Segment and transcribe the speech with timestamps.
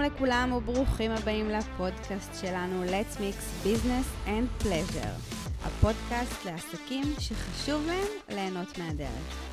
[0.00, 8.06] שלום לכולם וברוכים הבאים לפודקאסט שלנו Let's Mix Business and Pleasure, הפודקאסט לעסקים שחשוב להם
[8.28, 9.50] ליהנות מהדרך.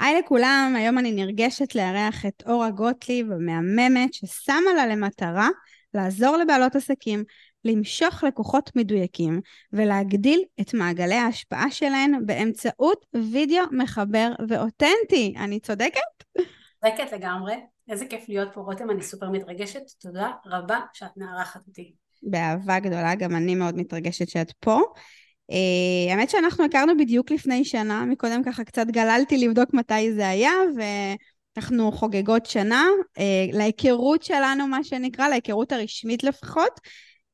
[0.00, 5.48] היי לכולם, היום אני נרגשת לארח את אורה גוטליב המהממת ששמה לה למטרה
[5.94, 7.24] לעזור לבעלות עסקים
[7.64, 9.40] למשוך לקוחות מדויקים
[9.72, 15.34] ולהגדיל את מעגלי ההשפעה שלהן באמצעות וידאו מחבר ואותנטי.
[15.36, 16.00] אני צודקת?
[16.84, 17.54] צודקת לגמרי.
[17.88, 19.82] איזה כיף להיות פה, רותם, אני סופר מתרגשת.
[20.00, 21.92] תודה רבה שאת מארחת אותי.
[22.22, 24.80] באהבה גדולה, גם אני מאוד מתרגשת שאת פה.
[25.52, 30.52] Uh, האמת שאנחנו הכרנו בדיוק לפני שנה, מקודם ככה קצת גללתי לבדוק מתי זה היה,
[30.76, 32.86] ואנחנו חוגגות שנה
[33.18, 33.20] uh,
[33.56, 36.80] להיכרות שלנו, מה שנקרא, להיכרות הרשמית לפחות.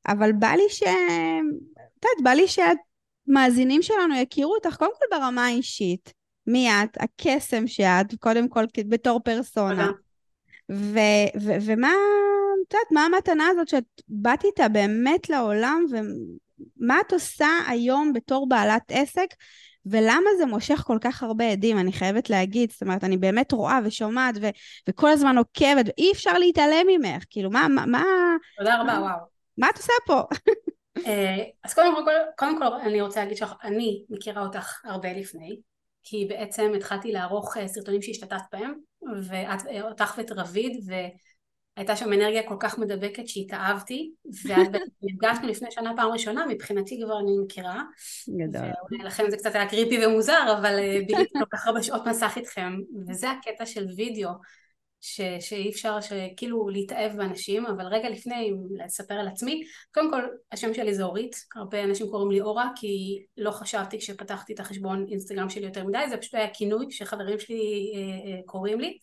[0.08, 0.82] אבל בא לי ש...
[0.82, 6.12] את יודעת, בא לי שהמאזינים שלנו יכירו אותך קודם כל ברמה האישית.
[6.46, 9.90] מי את, הקסם שאת, קודם כל בתור פרסונה.
[10.72, 11.92] ו- ו- ומה,
[12.66, 18.48] את יודעת, מה המתנה הזאת שאת באת איתה באמת לעולם, ומה את עושה היום בתור
[18.48, 19.34] בעלת עסק,
[19.86, 23.78] ולמה זה מושך כל כך הרבה עדים, אני חייבת להגיד, זאת אומרת, אני באמת רואה
[23.84, 24.50] ושומעת, ו-
[24.88, 28.04] וכל הזמן עוקבת, ואי אפשר להתעלם ממך, כאילו, מה, מה...
[28.58, 29.37] תודה רבה, וואו.
[29.58, 30.22] מה את עושה פה?
[31.06, 35.60] אה, אז קודם כל, קודם כל אני רוצה להגיד שאני מכירה אותך הרבה לפני,
[36.02, 38.74] כי בעצם התחלתי לערוך אה, סרטונים שהשתתפת בהם,
[39.28, 44.10] ואת, אה, ואת רביד, והייתה שם אנרגיה כל כך מדבקת שהתאהבתי,
[44.46, 44.68] ואת
[45.02, 47.82] נפגשנו לפני שנה פעם ראשונה, מבחינתי כבר אני מכירה.
[48.28, 48.62] גדול.
[48.62, 50.74] ואולי לכם זה קצת היה קריפי ומוזר, אבל
[51.06, 52.72] ביליתי כל כך הרבה שעות מסך איתכם,
[53.08, 54.30] וזה הקטע של וידאו.
[55.00, 55.98] ש, שאי אפשר
[56.36, 59.62] כאילו להתאהב באנשים, אבל רגע לפני לספר על עצמי,
[59.94, 64.54] קודם כל השם שלי זה אורית, הרבה אנשים קוראים לי אורה כי לא חשבתי כשפתחתי
[64.54, 68.80] את החשבון אינסטגרם שלי יותר מדי, זה פשוט היה כינוי שחברים שלי אה, אה, קוראים
[68.80, 68.98] לי,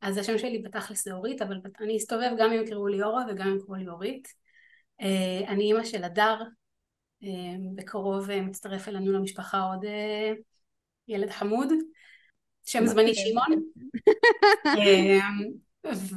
[0.00, 3.48] אז השם שלי בתכלס זה אורית, אבל אני אסתובב גם אם יקראו לי אורה וגם
[3.48, 4.28] אם יקראו לי אורית.
[5.00, 6.42] אה, אני אימא של הדר,
[7.24, 7.28] אה,
[7.74, 10.32] בקרוב אה, מצטרף אלינו למשפחה עוד אה,
[11.08, 11.68] ילד חמוד.
[12.68, 13.62] שם זמני שמעון.
[14.66, 15.50] אמ,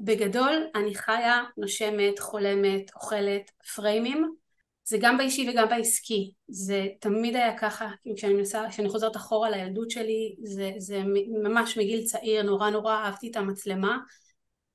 [0.00, 4.34] ובגדול אני חיה, נושמת, חולמת, אוכלת פריימים.
[4.84, 6.32] זה גם באישי וגם בעסקי.
[6.48, 11.02] זה תמיד היה ככה, כאילו כשאני מנסה, כשאני חוזרת אחורה לילדות שלי, זה, זה
[11.42, 13.98] ממש מגיל צעיר, נורא נורא אהבתי את המצלמה.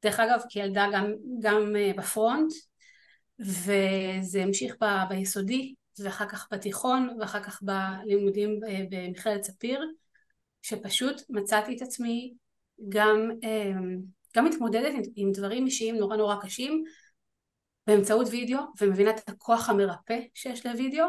[0.03, 2.53] דרך אגב, כילדה גם, גם אה, בפרונט,
[3.39, 9.85] וזה המשיך ב, ביסודי, ואחר כך בתיכון, ואחר כך בלימודים אה, במכללת ספיר.
[10.65, 12.33] שפשוט מצאתי את עצמי
[12.89, 13.97] גם, אמ,
[14.35, 16.83] גם מתמודדת עם, דברים אישיים נורא נורא קשים
[17.87, 21.05] באמצעות וידאו ומבינה את הכוח המרפא שיש לוידאו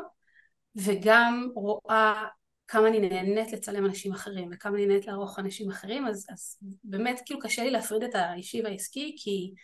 [0.76, 2.24] וגם רואה
[2.68, 7.20] כמה אני נהנית לצלם אנשים אחרים וכמה אני נהנית לערוך אנשים אחרים אז, אז באמת
[7.26, 9.54] כאילו קשה לי להפריד את האישי והעסקי כי,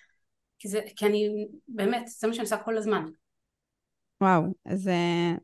[0.58, 3.04] כי, זה, כי אני באמת זה מה שאני עושה כל הזמן.
[4.20, 5.34] וואו אז אה,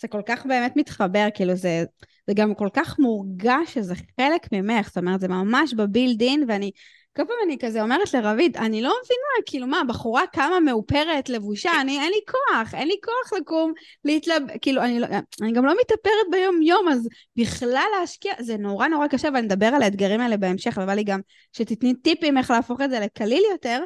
[0.00, 1.84] זה כל כך באמת מתחבר כאילו זה
[2.26, 6.70] זה גם כל כך מורגש שזה חלק ממך, זאת אומרת, זה ממש בבילד אין, ואני,
[7.16, 11.70] כל פעם אני כזה אומרת לרביד, אני לא מבינה, כאילו מה, בחורה כמה מאופרת, לבושה,
[11.80, 13.72] אני, אין לי כוח, אין לי כוח לקום,
[14.04, 14.42] להתלב...
[14.62, 15.06] כאילו, אני, לא,
[15.42, 19.82] אני גם לא מתאפרת ביום-יום, אז בכלל להשקיע, זה נורא נורא קשה, ואני אדבר על
[19.82, 21.20] האתגרים האלה בהמשך, ובא לי גם
[21.52, 23.84] שתתני טיפים איך להפוך את זה לקליל יותר,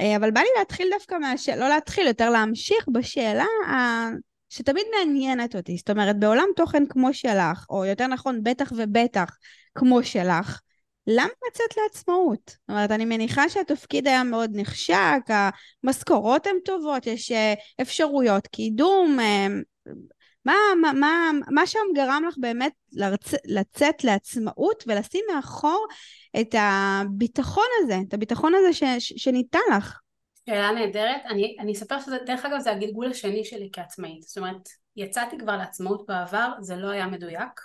[0.00, 4.08] אה, אבל בא לי להתחיל דווקא מהשאלה, לא להתחיל, יותר להמשיך בשאלה ה...
[4.54, 5.76] שתמיד מעניינת אותי.
[5.76, 9.36] זאת אומרת, בעולם תוכן כמו שלך, או יותר נכון, בטח ובטח
[9.74, 10.60] כמו שלך,
[11.06, 12.50] למה לצאת לעצמאות?
[12.50, 15.20] זאת אומרת, אני מניחה שהתפקיד היה מאוד נחשק,
[15.84, 19.20] המשכורות הן טובות, יש אה, אפשרויות קידום.
[19.20, 19.46] אה,
[20.44, 23.34] מה, מה, מה, מה שם גרם לך באמת לרצ...
[23.44, 25.86] לצאת לעצמאות ולשים מאחור
[26.40, 28.82] את הביטחון הזה, את הביטחון הזה ש...
[28.98, 30.00] שניתן לך?
[30.46, 31.20] שאלה נהדרת.
[31.26, 34.22] אני, אני אספר שזה, דרך אגב, זה הגלגול השני שלי כעצמאית.
[34.22, 37.60] זאת אומרת, יצאתי כבר לעצמאות בעבר, זה לא היה מדויק,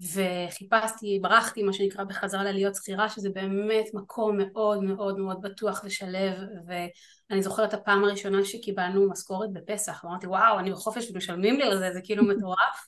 [0.00, 6.38] וחיפשתי, ברחתי, מה שנקרא, בחזרה ללהיות שכירה, שזה באמת מקום מאוד מאוד מאוד בטוח ושלב,
[6.66, 11.78] ואני זוכרת את הפעם הראשונה שקיבלנו משכורת בפסח, ואמרתי, וואו, אני בחופש ומשלמים לי על
[11.78, 12.86] זה, זה כאילו מטורף.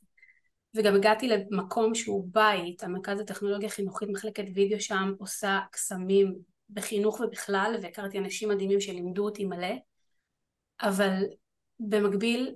[0.74, 6.34] וגם הגעתי למקום שהוא בית, המרכז הטכנולוגיה החינוכית, מחלקת וידאו שם עושה קסמים
[6.70, 9.74] בחינוך ובכלל, והכרתי אנשים מדהימים שלימדו אותי מלא,
[10.82, 11.24] אבל
[11.80, 12.54] במקביל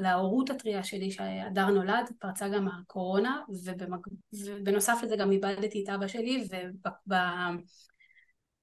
[0.00, 4.06] להורות הטריה שלי שהדר נולד, פרצה גם הקורונה, ובמק...
[4.32, 6.48] ובנוסף לזה גם איבדתי את אבא שלי,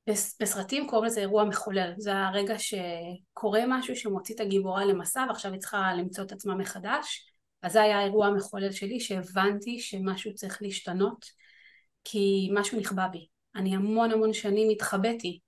[0.07, 1.94] ובסרטים קוראים לזה אירוע מחולל.
[1.98, 7.34] זה הרגע שקורה משהו שמוציא את הגיבורה למסע, ועכשיו היא צריכה למצוא את עצמה מחדש.
[7.62, 11.25] אז זה היה האירוע המחולל שלי, שהבנתי שמשהו צריך להשתנות.
[12.04, 13.28] כי משהו נכבה בי.
[13.56, 15.40] אני המון המון שנים התחבאתי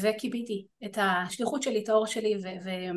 [0.00, 2.92] וכיביתי את השליחות שלי, את האור שלי, והיה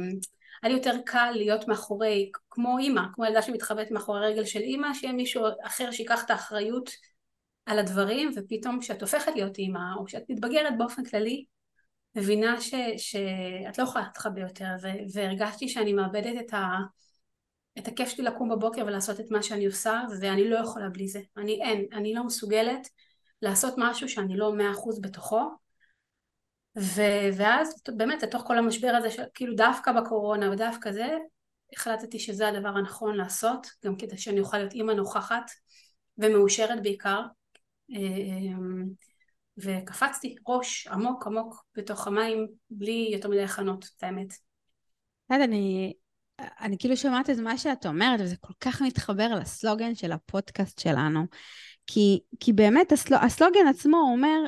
[0.63, 5.13] לי יותר קל להיות מאחורי, כמו אימא, כמו ילדה שמתחבאת מאחורי רגל של אימא, שיהיה
[5.13, 6.89] מישהו אחר שיקח את האחריות
[7.65, 11.45] על הדברים, ופתאום כשאת הופכת להיות אימא, או כשאת מתבגרת באופן כללי,
[12.15, 16.67] מבינה ש, שאת לא יכולה להתחבא יותר, ו, והרגשתי שאני מאבדת את, ה,
[17.77, 21.19] את הכיף שלי לקום בבוקר ולעשות את מה שאני עושה, ואני לא יכולה בלי זה.
[21.37, 22.89] אני אין, אני לא מסוגלת
[23.41, 25.51] לעשות משהו שאני לא מאה אחוז בתוכו,
[26.77, 27.01] ו,
[27.37, 31.07] ואז באמת לתוך כל המשבר הזה, של, כאילו דווקא בקורונה ודווקא זה,
[31.73, 35.51] החלטתי שזה הדבר הנכון לעשות, גם כדי שאני אוכל להיות אימא נוכחת
[36.17, 37.21] ומאושרת בעיקר.
[37.89, 38.85] אמ,
[39.57, 44.33] וקפצתי ראש עמוק עמוק בתוך המים בלי יותר מדי הכנות, את האמת.
[45.31, 45.93] אני,
[46.39, 51.25] אני כאילו שומעת את מה שאת אומרת, וזה כל כך מתחבר לסלוגן של הפודקאסט שלנו.
[51.91, 54.39] כי, כי באמת הסלוג, הסלוגן עצמו אומר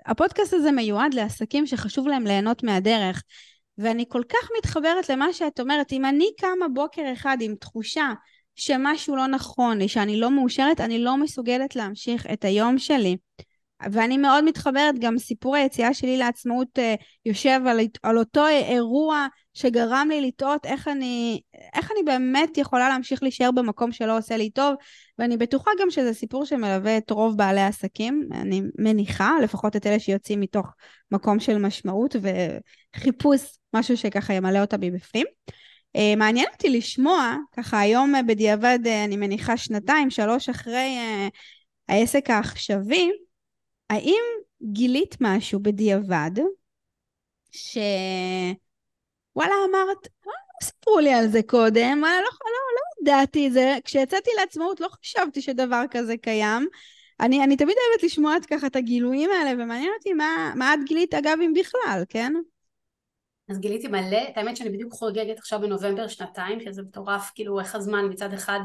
[0.00, 3.22] שהפודקאסט הזה מיועד לעסקים שחשוב להם ליהנות מהדרך.
[3.78, 8.12] ואני כל כך מתחברת למה שאת אומרת, אם אני קמה בוקר אחד עם תחושה
[8.56, 13.16] שמשהו לא נכון לי, שאני לא מאושרת, אני לא מסוגלת להמשיך את היום שלי.
[13.92, 16.82] ואני מאוד מתחברת, גם סיפור היציאה שלי לעצמאות uh,
[17.24, 21.40] יושב על, על אותו אירוע שגרם לי לטעות איך אני,
[21.74, 24.74] איך אני באמת יכולה להמשיך להישאר במקום שלא עושה לי טוב,
[25.18, 29.98] ואני בטוחה גם שזה סיפור שמלווה את רוב בעלי העסקים, אני מניחה, לפחות את אלה
[29.98, 30.66] שיוצאים מתוך
[31.10, 32.16] מקום של משמעות
[32.96, 33.40] וחיפוש,
[33.74, 35.26] משהו שככה ימלא אותה מבפנים.
[35.96, 40.98] Uh, מעניין אותי לשמוע, ככה היום uh, בדיעבד, אני מניחה שנתיים, שלוש אחרי
[41.88, 43.10] העסק העכשווי,
[43.90, 44.22] האם
[44.72, 46.30] גילית משהו בדיעבד,
[47.52, 47.84] שוואלה
[49.68, 50.32] אמרת, לא
[50.62, 54.88] סיפרו לי על זה קודם, וואלה לא, לא, לא ידעתי את זה, כשיצאתי לעצמאות לא
[54.88, 56.68] חשבתי שדבר כזה קיים.
[57.20, 60.78] אני, אני תמיד אוהבת לשמוע את ככה את הגילויים האלה, ומעניין אותי מה, מה את
[60.86, 62.32] גילית אגב אם בכלל, כן?
[63.50, 67.74] אז גיליתי מלא, את האמת שאני בדיוק חוגגת עכשיו בנובמבר שנתיים, שזה מטורף, כאילו איך
[67.74, 68.60] הזמן מצד אחד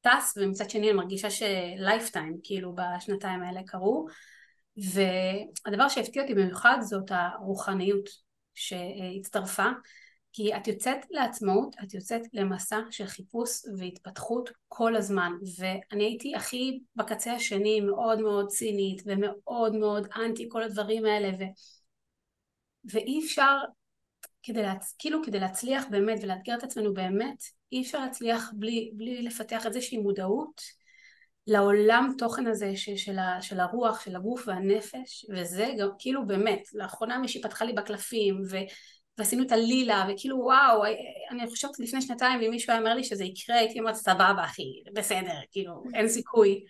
[0.00, 4.06] טס, ומצד שני אני מרגישה שלייפטיים, כאילו בשנתיים האלה קרו.
[4.80, 8.08] והדבר שהפתיע אותי במיוחד זאת הרוחניות
[8.54, 9.68] שהצטרפה
[10.32, 16.80] כי את יוצאת לעצמאות, את יוצאת למסע של חיפוש והתפתחות כל הזמן ואני הייתי הכי
[16.96, 21.42] בקצה השני מאוד מאוד צינית ומאוד מאוד אנטי כל הדברים האלה ו...
[22.92, 23.56] ואי אפשר
[24.42, 24.94] כדי, להצ...
[24.98, 27.42] כאילו כדי להצליח באמת ולאתגר את עצמנו באמת
[27.72, 30.79] אי אפשר להצליח בלי, בלי לפתח איזושהי מודעות
[31.50, 36.62] לעולם תוכן הזה ש, של, ה, של הרוח, של הגוף והנפש, וזה גם כאילו באמת,
[36.74, 38.56] לאחרונה מישהי פתחה לי בקלפים, ו,
[39.18, 40.82] ועשינו את הלילה, וכאילו וואו,
[41.30, 44.62] אני חושבת לפני שנתיים, אם מישהו היה אומר לי שזה יקרה, הייתי אומרת סבבה אחי,
[44.94, 46.64] בסדר, כאילו, אין סיכוי.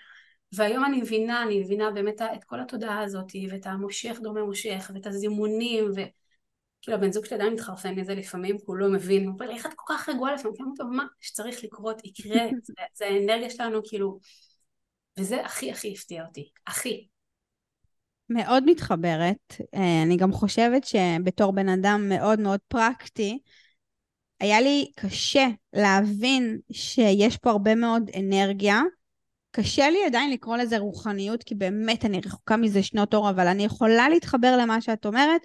[0.53, 5.07] והיום אני מבינה, אני מבינה באמת את כל התודעה הזאת, ואת המושך דומה מושך, ואת
[5.07, 9.47] הזימונים, וכאילו הבן זוג שלי עדיין מתחרפן מזה לפעמים, כי הוא לא מבין, הוא אומר
[9.47, 10.57] לי, איך את כל כך רגועה לפעמים?
[10.57, 14.19] כאילו, מה שצריך לקרות יקרה, זה, זה האנרגיה שלנו, כאילו,
[15.19, 17.07] וזה הכי הכי הפתיע אותי, הכי.
[18.29, 19.55] מאוד מתחברת.
[19.75, 23.39] אה, אני גם חושבת שבתור בן אדם מאוד מאוד פרקטי,
[24.41, 28.81] היה לי קשה להבין שיש פה הרבה מאוד אנרגיה.
[29.51, 33.65] קשה לי עדיין לקרוא לזה רוחניות, כי באמת אני רחוקה מזה שנות אור, אבל אני
[33.65, 35.41] יכולה להתחבר למה שאת אומרת.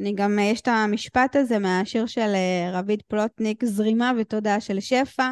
[0.00, 5.30] אני גם, יש את המשפט הזה מהשיר של אה, רביד פלוטניק, זרימה ותודעה של שפע,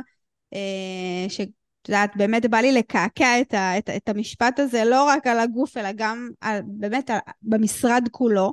[0.54, 1.40] אה, ש...
[1.82, 5.38] את יודעת, באמת בא לי לקעקע את, ה, את, את המשפט הזה, לא רק על
[5.38, 8.52] הגוף, אלא גם על, באמת על, במשרד כולו.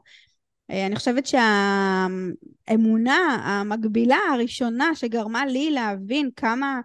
[0.72, 1.26] אה, אני חושבת
[2.68, 6.80] שהאמונה המקבילה הראשונה שגרמה לי להבין כמה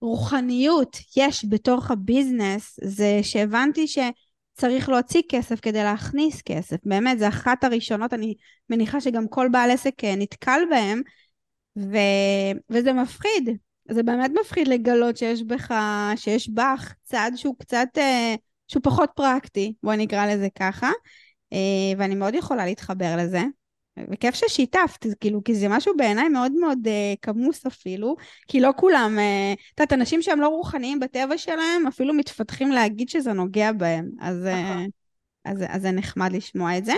[0.00, 6.76] רוחניות יש בתוך הביזנס, זה שהבנתי שצריך להוציא כסף כדי להכניס כסף.
[6.84, 8.34] באמת, זה אחת הראשונות, אני
[8.70, 11.02] מניחה שגם כל בעל עסק אה, נתקל בהם,
[11.78, 11.96] ו...
[12.70, 13.48] וזה מפחיד.
[13.90, 15.74] זה באמת מפחיד לגלות שיש בך,
[16.16, 18.34] שיש בך צד שהוא קצת, אה,
[18.68, 20.90] שהוא פחות פרקטי, בואי נקרא לזה ככה,
[21.52, 21.58] אה,
[21.98, 23.40] ואני מאוד יכולה להתחבר לזה.
[24.10, 28.16] וכיף ששיתפת, כאילו, כי זה משהו בעיניי מאוד מאוד אה, כמוס אפילו,
[28.48, 33.08] כי לא כולם, אה, את יודעת, אנשים שהם לא רוחניים בטבע שלהם, אפילו מתפתחים להגיד
[33.08, 34.10] שזה נוגע בהם.
[34.20, 34.88] אז, אה, נכון.
[35.44, 36.94] אז, אז זה נחמד לשמוע את זה.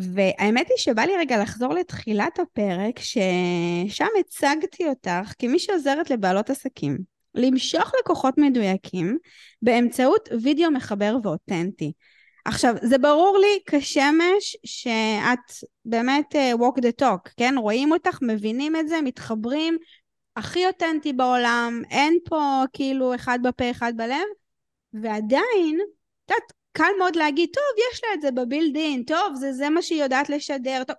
[0.00, 6.98] והאמת היא שבא לי רגע לחזור לתחילת הפרק, ששם הצגתי אותך כמי שעוזרת לבעלות עסקים
[7.34, 9.18] למשוך לקוחות מדויקים
[9.62, 11.92] באמצעות וידאו מחבר ואותנטי.
[12.44, 17.54] עכשיו, זה ברור לי כשמש שאת באמת uh, walk the talk, כן?
[17.58, 19.78] רואים אותך, מבינים את זה, מתחברים,
[20.36, 24.26] הכי אותנטי בעולם, אין פה כאילו אחד בפה, אחד בלב,
[24.92, 25.78] ועדיין,
[26.24, 27.62] את יודעת, קל מאוד להגיד, טוב,
[27.92, 30.96] יש לה את זה בבילדין, טוב, זה, זה מה שהיא יודעת לשדר, טוב.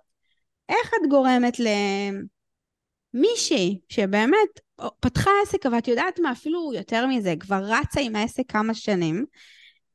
[0.68, 1.56] איך את גורמת
[3.14, 4.60] למישהי שבאמת
[5.00, 9.24] פתחה עסק, אבל את יודעת מה, אפילו יותר מזה, כבר רצה עם העסק כמה שנים,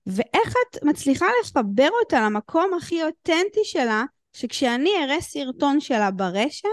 [0.08, 4.04] ואיך את מצליחה לחבר אותה למקום הכי אותנטי שלה,
[4.34, 6.68] שכשאני אראה סרטון שלה ברשת,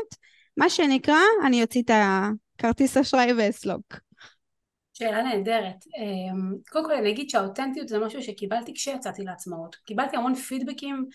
[0.56, 3.94] מה שנקרא, אני אוציא את הכרטיס אשראי ואסלוק.
[4.94, 5.84] שאלה נהדרת.
[5.98, 9.76] אמ, קודם כל אני אגיד שהאותנטיות זה משהו שקיבלתי כשיצאתי לעצמאות.
[9.76, 11.06] קיבלתי המון פידבקים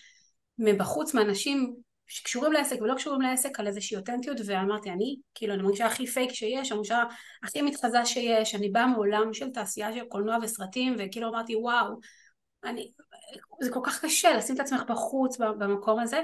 [0.58, 1.74] מבחוץ מאנשים
[2.06, 6.32] שקשורים לעסק ולא קשורים לעסק על איזושהי אותנטיות ואמרתי אני כאילו אני מרגישה הכי פייק
[6.32, 7.02] שיש, אני מרגישה
[7.42, 11.98] הכי מתחזה שיש, אני באה מעולם של תעשייה של קולנוע וסרטים וכאילו אמרתי וואו
[12.64, 12.92] אני,
[13.60, 16.20] זה כל כך קשה לשים את עצמך בחוץ במקום הזה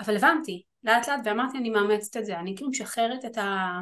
[0.00, 3.80] אבל הבנתי לאט לאט ואמרתי אני מאמצת את זה, אני כאילו משחררת את ה...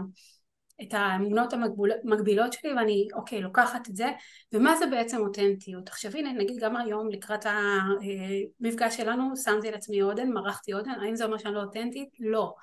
[0.82, 4.10] את האמונות המקבילות שלי ואני אוקיי לוקחת את זה
[4.52, 5.88] ומה זה בעצם אותנטיות?
[5.88, 11.16] עכשיו הנה נגיד גם היום לקראת המפגש שלנו שמתי על עצמי עודן מרחתי עודן האם
[11.16, 12.08] זה אומר שאני לא אותנטית?
[12.20, 12.54] לא.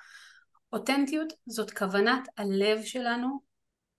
[0.72, 3.40] אותנטיות זאת כוונת הלב שלנו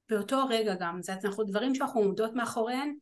[0.10, 1.02] באותו רגע גם.
[1.02, 2.94] זה אנחנו דברים שאנחנו עומדות מאחוריהן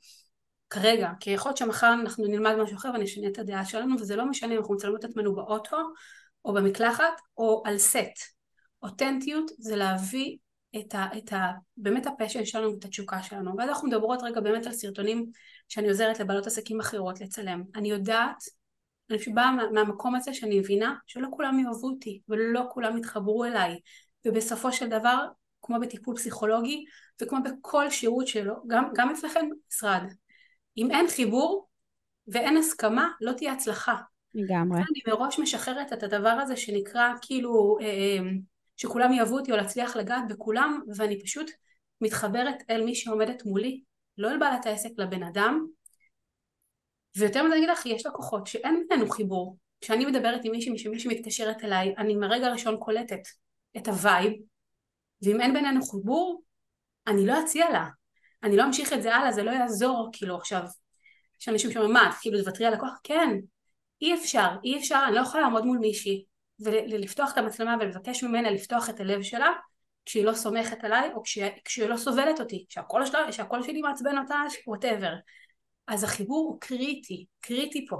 [0.70, 4.26] כרגע כי יכול להיות שמחר אנחנו נלמד משהו אחר ונשנה את הדעה שלנו וזה לא
[4.26, 5.78] משנה אם אנחנו מצלמות את עצמנו באוטו
[6.46, 8.38] או במקלחת או על סט.
[8.84, 10.38] אותנטיות זה להביא
[10.76, 13.58] את, ה, את ה, באמת הפשן שלנו ואת התשוקה שלנו.
[13.58, 15.26] ואז אנחנו מדברות רגע באמת על סרטונים
[15.70, 17.64] שאני עוזרת לבעלות עסקים אחרות לצלם.
[17.76, 18.44] אני יודעת
[19.10, 23.46] אני פשוט באה מה, מהמקום הזה שאני מבינה שלא כולם יאהבו אותי ולא כולם יתחברו
[23.46, 23.80] אליי.
[24.26, 25.28] ובסופו של דבר
[25.62, 26.86] כמו בטיפול פסיכולוגי
[27.22, 30.02] וכמו בכל שירות שלו גם, גם אצלכם משרד.
[30.78, 31.68] אם אין חיבור
[32.28, 33.96] ואין הסכמה לא תהיה הצלחה.
[34.34, 34.80] לגמרי.
[34.80, 38.20] אני מראש משחררת את הדבר הזה שנקרא כאילו אה, אה
[38.78, 41.52] שכולם יאהבו אותי או להצליח לגעת בכולם ואני פשוט
[42.02, 43.82] מתחברת אל מי שעומדת מולי
[44.18, 45.68] לא אל בעלת העסק לבן אדם.
[47.18, 49.58] ויותר מזה אני אגיד לך יש לקוחות שאין בינינו חיבור.
[49.82, 53.22] כשאני מדברת עם מישהי שמישהי מתקשרת אליי אני מהרגע הראשון קולטת
[53.78, 54.34] את ה vibe
[55.22, 56.44] ואם אין בינינו חיבור
[57.08, 57.88] אני לא אציע לה.
[58.44, 60.62] אני לא אמשיך את זה הלאה זה לא יעזור כאילו עכשיו
[61.42, 63.30] יש אנשים שאומרים מה כאילו תוותרי על לקוח כן.
[64.02, 66.26] אי אפשר אי אפשר אני לא יכולה לעמוד מול מישהי
[66.60, 69.52] ולפתוח את המצלמה ולבקש ממנה לפתוח את הלב שלה
[70.06, 74.18] כשהיא לא סומכת עליי או כשהיא, כשהיא לא סובלת אותי, שהקול, שלה, שהקול שלי מעצבן
[74.18, 74.36] אותה,
[74.68, 75.14] whatever.
[75.88, 77.98] אז החיבור הוא קריטי, קריטי פה.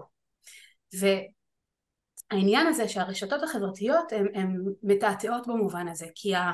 [2.32, 6.52] והעניין הזה שהרשתות החברתיות הן מתעתעות במובן הזה, כי ה...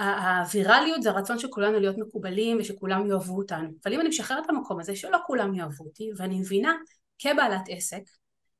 [0.00, 4.50] הווירליות זה הרצון של כולנו להיות מקובלים ושכולם יאהבו אותנו אבל אם אני משחררת את
[4.50, 6.74] המקום הזה שלא כולם יאהבו אותי ואני מבינה
[7.18, 8.02] כבעלת עסק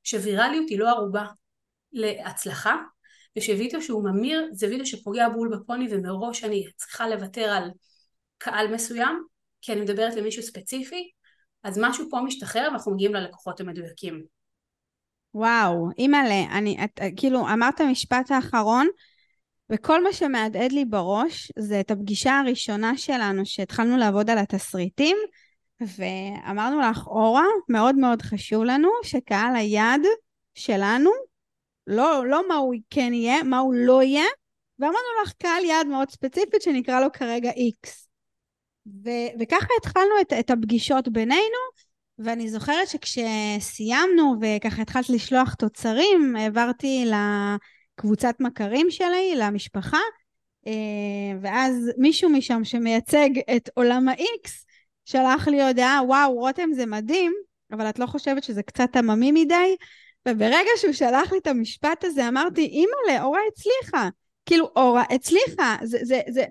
[0.03, 1.25] שווירליות היא לא ערובה
[1.93, 2.75] להצלחה
[3.37, 7.71] ושווידאו שהוא ממיר זה וידאו שפוגע בול בפוני ומראש אני צריכה לוותר על
[8.37, 9.23] קהל מסוים
[9.61, 11.11] כי אני מדברת למישהו ספציפי
[11.63, 14.23] אז משהו פה משתחרר ואנחנו מגיעים ללקוחות המדויקים.
[15.33, 18.87] וואו, אימא'לה, אני, את, כאילו, אמרת משפט האחרון,
[19.69, 25.17] וכל מה שמהדהד לי בראש זה את הפגישה הראשונה שלנו שהתחלנו לעבוד על התסריטים,
[25.81, 30.01] ואמרנו לך, אורה, מאוד מאוד חשוב לנו שקהל היעד
[30.55, 31.09] שלנו
[31.91, 34.25] לא, לא מה הוא כן יהיה, מה הוא לא יהיה,
[34.79, 37.51] ואמרנו לך קהל יעד מאוד ספציפית שנקרא לו כרגע.
[39.05, 41.61] ו- וככה התחלנו את, את הפגישות בינינו,
[42.19, 47.05] ואני זוכרת שכשסיימנו וככה התחלת לשלוח תוצרים, העברתי
[47.97, 49.99] לקבוצת מכרים שלי, למשפחה,
[50.67, 50.71] אה,
[51.41, 54.49] ואז מישהו משם שמייצג את עולם ה-X,
[55.05, 57.33] שלח לי הודעה, וואו, רותם זה מדהים,
[57.71, 59.75] אבל את לא חושבת שזה קצת עממי מדי?
[60.27, 64.09] וברגע שהוא שלח לי את המשפט הזה, אמרתי, אימא'לה, אורה הצליחה.
[64.45, 65.77] כאילו, אורה הצליחה.
[65.83, 66.43] זה, זה, זה,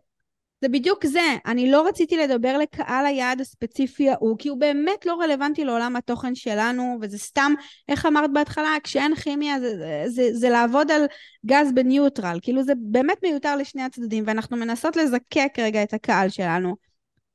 [0.61, 1.37] זה בדיוק זה.
[1.47, 6.35] אני לא רציתי לדבר לקהל היעד הספציפי ההוא, כי הוא באמת לא רלוונטי לעולם התוכן
[6.35, 7.53] שלנו, וזה סתם,
[7.89, 11.07] איך אמרת בהתחלה, כשאין כימיה זה, זה, זה, זה לעבוד על
[11.47, 12.39] גז בניוטרל.
[12.43, 16.77] כאילו, זה באמת מיותר לשני הצדדים, ואנחנו מנסות לזקק רגע את הקהל שלנו.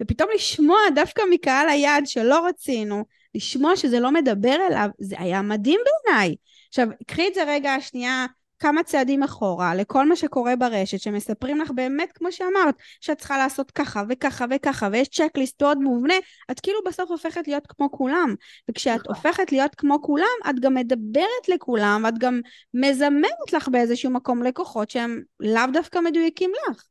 [0.01, 5.79] ופתאום לשמוע דווקא מקהל היעד שלא רצינו, לשמוע שזה לא מדבר אליו, זה היה מדהים
[5.85, 6.35] בעיניי.
[6.67, 8.25] עכשיו, קחי את זה רגע שנייה
[8.59, 13.71] כמה צעדים אחורה, לכל מה שקורה ברשת, שמספרים לך באמת, כמו שאמרת, שאת צריכה לעשות
[13.71, 16.13] ככה וככה וככה, ויש צ'קליסט מאוד מובנה,
[16.51, 18.35] את כאילו בסוף הופכת להיות כמו כולם.
[18.69, 19.15] וכשאת נכון.
[19.15, 22.39] הופכת להיות כמו כולם, את גם מדברת לכולם, ואת גם
[22.73, 26.83] מזמנת לך באיזשהו מקום לקוחות שהם לאו דווקא מדויקים לך.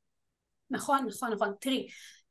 [0.71, 1.53] נכון, נכון, נכון.
[1.61, 1.87] תראי,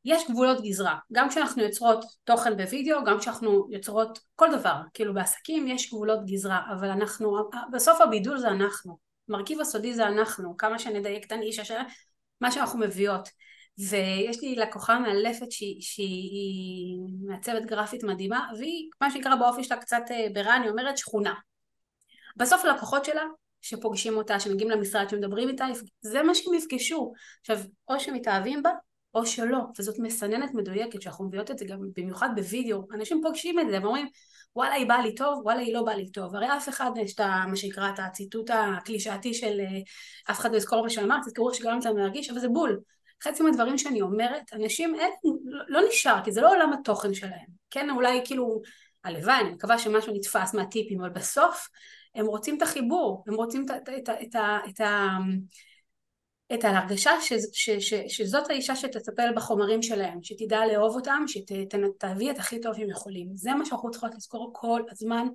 [0.05, 5.67] יש גבולות גזרה, גם כשאנחנו יוצרות תוכן בווידאו, גם כשאנחנו יוצרות כל דבר, כאילו בעסקים
[5.67, 11.25] יש גבולות גזרה, אבל אנחנו, בסוף הבידול זה אנחנו, מרכיב הסודי זה אנחנו, כמה שנדייק
[11.25, 11.77] את הנישה של
[12.41, 13.29] מה שאנחנו מביאות,
[13.77, 20.03] ויש לי לקוחה מאלפת שהיא, שהיא מעצבת גרפית מדהימה והיא מה שנקרא באופי שלה קצת
[20.11, 21.33] אה, ברע אני אומרת שכונה.
[22.35, 23.23] בסוף הלקוחות שלה
[23.61, 25.65] שפוגשים אותה, שמגיעים למשרד, שמדברים איתה,
[26.01, 27.13] זה מה שהם יפגשו.
[27.39, 27.57] עכשיו,
[27.87, 28.71] או שמתאהבים בה,
[29.13, 33.65] או שלא, וזאת מסננת מדויקת, שאנחנו מביאות את זה גם במיוחד בווידאו, אנשים פוגשים את
[33.69, 34.07] זה ואומרים,
[34.55, 36.35] וואלה היא באה לי טוב, וואלה היא לא באה לי טוב.
[36.35, 39.79] הרי אף אחד, יש את מה שנקרא את הציטוט הקלישאתי של אה,
[40.31, 42.79] אף אחד לא יזכור מה שאמרת, תזכרו איך שגרמת להם להרגיש, אבל זה בול.
[43.23, 45.11] חצי מהדברים שאני אומרת, אנשים אין,
[45.67, 47.45] לא, נשאר, כי זה לא עולם התוכן שלהם.
[47.71, 48.61] כן, אולי כאילו,
[49.03, 51.67] הלוואי, אני מקווה שמשהו נתפס מהטיפים, אבל בסוף
[52.15, 54.35] הם רוצים את החיבור, הם רוצים את, את, את, את, את,
[54.69, 54.81] את
[56.63, 62.61] ההרגשה ש, ש, ש, שזאת האישה שתטפל בחומרים שלהם, שתדע לאהוב אותם, שתביא את הכי
[62.61, 63.27] טוב שהם יכולים.
[63.33, 65.27] זה מה שאנחנו צריכות לזכור כל הזמן,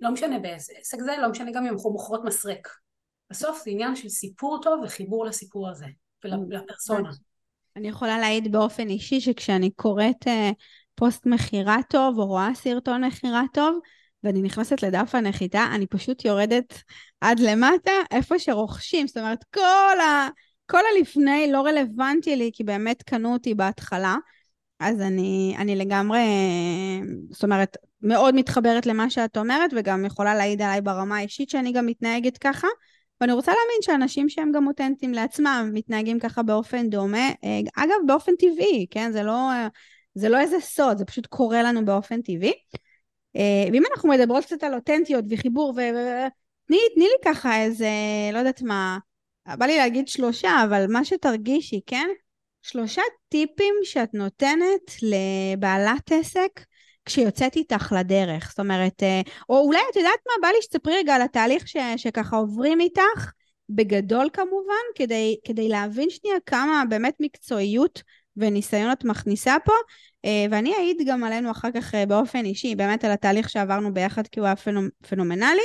[0.00, 2.68] לא משנה באיזה עסק זה, לא משנה גם אם אנחנו מוכרות מסרק.
[3.30, 5.86] בסוף זה עניין של סיפור טוב וחיבור לסיפור הזה
[6.24, 7.10] ולפרסונה.
[7.76, 10.50] אני יכולה להעיד באופן אישי שכשאני קוראת אה,
[10.94, 13.78] פוסט מכירה טוב או רואה סרטון מכירה טוב,
[14.24, 16.82] ואני נכנסת לדף הנחיתה, אני פשוט יורדת
[17.20, 19.06] עד למטה, איפה שרוכשים.
[19.06, 20.28] זאת אומרת, כל, ה,
[20.66, 24.16] כל הלפני לא רלוונטי לי, כי באמת קנו אותי בהתחלה.
[24.80, 26.20] אז אני, אני לגמרי,
[27.30, 31.86] זאת אומרת, מאוד מתחברת למה שאת אומרת, וגם יכולה להעיד עליי ברמה האישית שאני גם
[31.86, 32.68] מתנהגת ככה.
[33.20, 37.30] ואני רוצה להאמין שאנשים שהם גם אותנטיים לעצמם מתנהגים ככה באופן דומה.
[37.76, 39.12] אגב, באופן טבעי, כן?
[39.12, 39.50] זה לא,
[40.14, 42.52] זה לא איזה סוד, זה פשוט קורה לנו באופן טבעי.
[43.36, 47.88] אה, ואם אנחנו מדברות קצת על אותנטיות וחיבור, ותני לי ככה איזה,
[48.32, 48.98] לא יודעת מה,
[49.46, 52.08] בא לי להגיד שלושה, אבל מה שתרגישי, כן?
[52.62, 56.60] שלושה טיפים שאת נותנת לבעלת עסק
[57.04, 58.48] כשיוצאת איתך לדרך.
[58.48, 61.76] זאת אומרת, אה, או אולי את יודעת מה, בא לי שתספרי רגע על התהליך ש,
[61.96, 63.30] שככה עוברים איתך,
[63.68, 68.02] בגדול כמובן, כדי, כדי להבין שנייה כמה באמת מקצועיות
[68.36, 69.72] וניסיון את מכניסה פה,
[70.24, 74.26] אה, ואני אעיד גם עלינו אחר כך אה, באופן אישי, באמת על התהליך שעברנו ביחד
[74.26, 74.54] כי הוא היה
[75.08, 75.62] פנומנלי,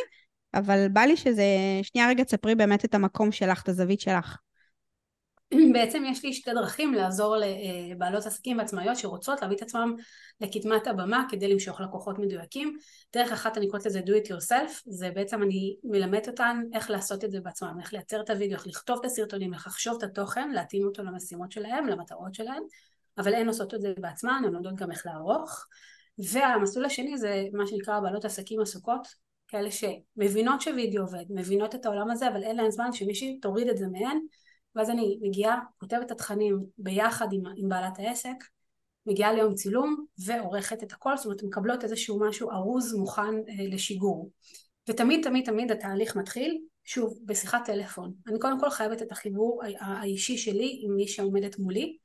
[0.54, 1.44] אבל בא לי שזה,
[1.84, 4.38] שנייה רגע תספרי באמת את המקום שלך, את הזווית שלך.
[5.74, 9.96] בעצם יש לי שתי דרכים לעזור לבעלות עסקים ועצמאיות שרוצות להביא את עצמם
[10.42, 12.78] לקדמת הבמה כדי למשוך לקוחות מדויקים.
[13.14, 17.24] דרך אחת אני קוראת לזה do it yourself, זה בעצם אני מלמדת אותן איך לעשות
[17.24, 20.52] את זה בעצמם, איך לייצר את הוידאו, איך לכתוב את הסרטונים, איך לחשוב את התוכן,
[20.52, 22.64] להתאים אותו למשימות שלהם, למטרות שלהם,
[23.18, 25.66] אבל הן עושות את זה בעצמן, הן לומדות גם איך לערוך.
[26.18, 29.08] והמסלול השני זה מה שנקרא בעלות עסקים עסוקות,
[29.50, 33.78] כאלה שמבינות שווידאו עובד, מבינות את העולם הזה, אבל אין להן זמן שמישהי תוריד את
[33.78, 34.18] זה מהן
[34.76, 38.36] ואז אני מגיעה, כותבת את התכנים ביחד עם, עם בעלת העסק,
[39.06, 44.32] מגיעה ליום צילום ועורכת את הכל, זאת אומרת מקבלות איזשהו משהו ארוז מוכן אה, לשיגור.
[44.90, 48.14] ותמיד תמיד תמיד התהליך מתחיל, שוב, בשיחת טלפון.
[48.28, 51.98] אני קודם כל חייבת את החיבור האישי שלי עם מי שעומדת מולי,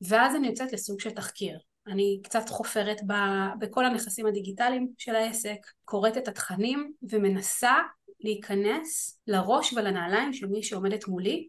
[0.00, 1.58] ואז אני יוצאת לסוג של תחקיר.
[1.86, 3.12] אני קצת חופרת ב,
[3.58, 7.74] בכל הנכסים הדיגיטליים של העסק, קוראת את התכנים ומנסה
[8.20, 11.48] להיכנס לראש ולנעליים של מי שעומדת מולי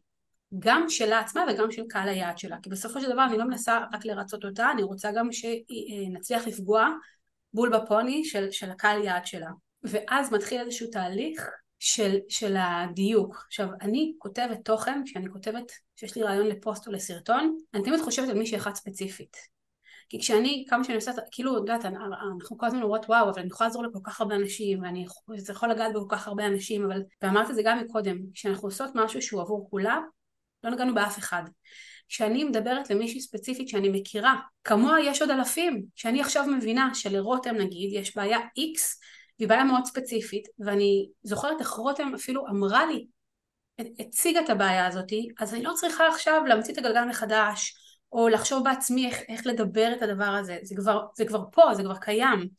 [0.59, 2.57] גם שלה עצמה וגם של קהל היעד שלה.
[2.63, 6.87] כי בסופו של דבר אני לא מנסה רק לרצות אותה אני רוצה גם שנצליח לפגוע
[7.53, 9.49] בול בפוני של, של הקהל יעד שלה.
[9.83, 13.43] ואז מתחיל איזשהו תהליך של, של הדיוק.
[13.47, 18.29] עכשיו אני כותבת תוכן כשאני כותבת שיש לי רעיון לפוסט או לסרטון אני תמיד חושבת
[18.29, 19.37] על מישהי אחת ספציפית
[20.11, 23.47] כי כשאני, כמה שאני עושה, כאילו, את יודעת, אנחנו כל הזמן אומרות וואו, אבל אני
[23.47, 25.05] יכולה לעזור לכל כך הרבה אנשים, ואני
[25.49, 29.21] יכול לגעת בכל כך הרבה אנשים, אבל, ואמרת את זה גם מקודם, כשאנחנו עושות משהו
[29.21, 30.03] שהוא עבור כולם,
[30.63, 31.43] לא נגענו באף אחד.
[32.07, 37.89] כשאני מדברת למישהי ספציפית שאני מכירה, כמוה יש עוד אלפים, שאני עכשיו מבינה שלרותם נגיד
[37.93, 38.79] יש בעיה X,
[39.39, 43.07] והיא בעיה מאוד ספציפית, ואני זוכרת איך רותם אפילו אמרה לי,
[43.99, 47.80] הציגה את הבעיה הזאתי, אז אני לא צריכה עכשיו להמציא את הגלגל מחדש,
[48.11, 51.83] או לחשוב בעצמי איך, איך לדבר את הדבר הזה, זה כבר, זה כבר פה, זה
[51.83, 52.49] כבר קיים,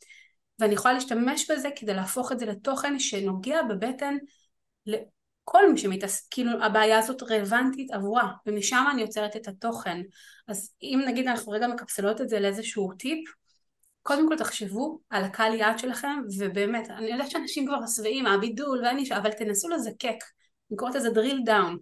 [0.59, 4.17] ואני יכולה להשתמש בזה כדי להפוך את זה לתוכן שנוגע בבטן
[5.43, 10.01] כל מי שמתעסק, כאילו הבעיה הזאת רלוונטית עבורה, ומשם אני יוצרת את התוכן.
[10.47, 13.29] אז אם נגיד אנחנו רגע מקפסלות את זה לאיזשהו טיפ,
[14.01, 19.17] קודם כל תחשבו על הקהל יעד שלכם, ובאמת, אני יודעת שאנשים כבר שבעים מהבידול והנישה,
[19.17, 20.17] אבל תנסו לזקק,
[20.71, 21.77] אני קוראת לזה drill down,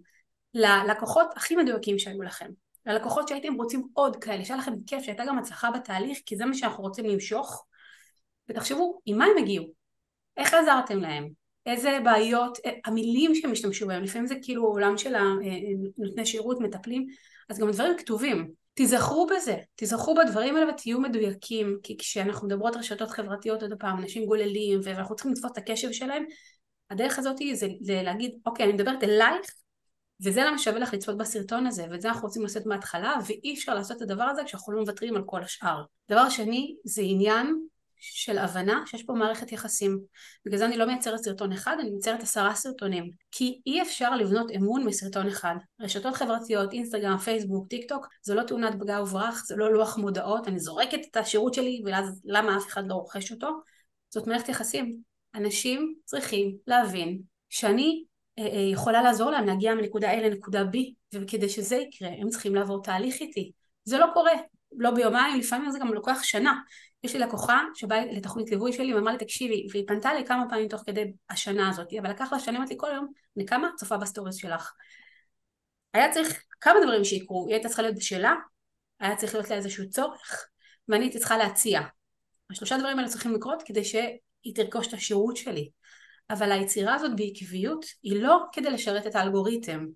[0.54, 2.50] ללקוחות הכי מדויקים שהיו לכם.
[2.86, 6.54] ללקוחות שהייתם רוצים עוד כאלה, שהיה לכם כיף, שהייתה גם הצלחה בתהליך, כי זה מה
[6.54, 7.66] שאנחנו רוצים למשוך,
[8.48, 9.66] ותחשבו עם מה הם הגיעו,
[10.36, 11.28] איך עזרתם להם,
[11.66, 15.16] איזה בעיות, אה, המילים שהם השתמשו בהם, לפעמים זה כאילו עולם של
[15.98, 17.06] נותני אה, שירות, מטפלים,
[17.48, 18.52] אז גם הדברים כתובים.
[18.74, 24.26] תיזכרו בזה, תיזכרו בדברים האלה ותהיו מדויקים, כי כשאנחנו מדברות רשתות חברתיות עוד פעם, אנשים
[24.26, 26.24] גוללים ואנחנו צריכים לתפוס את הקשב שלהם,
[26.90, 29.46] הדרך הזאת זה, זה להגיד, אוקיי, אני מדברת אלייך,
[30.24, 33.74] וזה למה שווה לך לצפות בסרטון הזה, ואת זה אנחנו רוצים לעשות מההתחלה, ואי אפשר
[33.74, 35.84] לעשות את הדבר הזה כשאנחנו לא מוותרים על כל השאר.
[36.10, 37.56] דבר שני, זה עניין
[38.04, 40.00] של הבנה שיש פה מערכת יחסים.
[40.46, 43.10] בגלל זה אני לא מייצרת סרטון אחד, אני מייצרת עשרה סרטונים.
[43.30, 45.54] כי אי אפשר לבנות אמון מסרטון אחד.
[45.80, 50.48] רשתות חברתיות, אינסטגרם, פייסבוק, טיק טוק, זה לא תאונת פגע וברח, זה לא לוח מודעות,
[50.48, 53.50] אני זורקת את השירות שלי, ואז למה אף אחד לא רוכש אותו?
[54.10, 54.96] זאת מערכת יחסים.
[55.34, 58.04] אנשים צריכים להבין שאני
[58.72, 60.76] יכולה לעזור להם להגיע מנקודה A לנקודה B,
[61.14, 63.52] וכדי שזה יקרה הם צריכים לעבור תהליך איתי.
[63.84, 64.32] זה לא קורה,
[64.78, 66.54] לא ביומיים, לפעמים זה גם לוקח שנה.
[67.04, 70.68] יש לי לקוחה שבאה לתוכנית ליווי שלי ואמרה לי תקשיבי, והיא פנתה לי כמה פעמים
[70.68, 74.01] תוך כדי השנה הזאת, אבל לקח לה שנה, אמרתי כל יום, אני כמה צופה ב
[74.01, 74.72] stories שלך.
[75.94, 78.34] היה צריך כמה דברים שיקרו, היא הייתה צריכה להיות בשלה,
[79.00, 80.46] היה צריך להיות לה איזשהו צורך,
[80.88, 81.80] ואני הייתי צריכה להציע.
[82.50, 85.70] השלושה דברים האלה צריכים לקרות כדי שהיא תרכוש את השירות שלי.
[86.30, 89.86] אבל היצירה הזאת בעקביות היא לא כדי לשרת את האלגוריתם.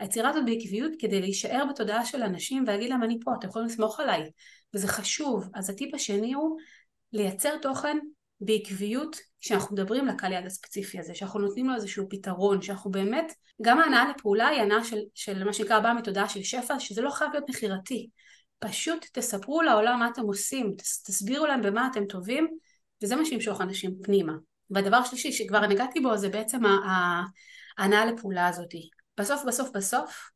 [0.00, 4.00] היצירה הזאת בעקביות כדי להישאר בתודעה של אנשים ולהגיד להם אני פה, אתם יכולים לסמוך
[4.00, 4.30] עליי.
[4.74, 5.48] וזה חשוב.
[5.54, 6.58] אז הטיפ השני הוא
[7.12, 7.98] לייצר תוכן
[8.40, 13.80] בעקביות כשאנחנו מדברים לקהל יד הספציפי הזה, שאנחנו נותנים לו איזשהו פתרון, שאנחנו באמת, גם
[13.80, 17.30] ההנאה לפעולה היא הנאה של, של מה שנקרא באה מתודעה של שפע, שזה לא חייב
[17.32, 18.08] להיות מכירתי.
[18.58, 22.48] פשוט תספרו לעולם מה אתם עושים, תסבירו להם במה אתם טובים,
[23.02, 24.32] וזה מה שימשוך אנשים פנימה.
[24.70, 26.60] והדבר השלישי שכבר נגעתי בו זה בעצם
[27.78, 28.74] ההנאה לפעולה הזאת.
[29.18, 30.30] בסוף בסוף בסוף,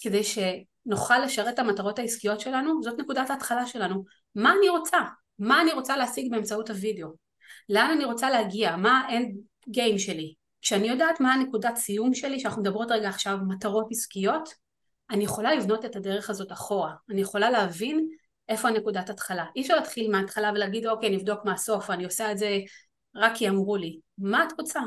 [0.00, 4.04] כדי שנוכל לשרת את המטרות העסקיות שלנו, זאת נקודת ההתחלה שלנו.
[4.34, 4.98] מה אני רוצה?
[5.38, 7.08] מה אני רוצה להשיג באמצעות הוידאו?
[7.68, 8.76] לאן אני רוצה להגיע?
[8.76, 9.36] מה האנד
[9.68, 10.34] גיים שלי?
[10.62, 14.48] כשאני יודעת מה הנקודת סיום שלי, שאנחנו מדברות רגע עכשיו מטרות עסקיות,
[15.10, 16.92] אני יכולה לבנות את הדרך הזאת אחורה.
[17.10, 18.08] אני יכולה להבין
[18.48, 19.44] איפה הנקודת התחלה.
[19.56, 22.58] אי אפשר להתחיל מההתחלה ולהגיד אוקיי נבדוק מהסוף, אני עושה את זה
[23.18, 23.98] רק כי אמרו לי.
[24.18, 24.80] מה את רוצה?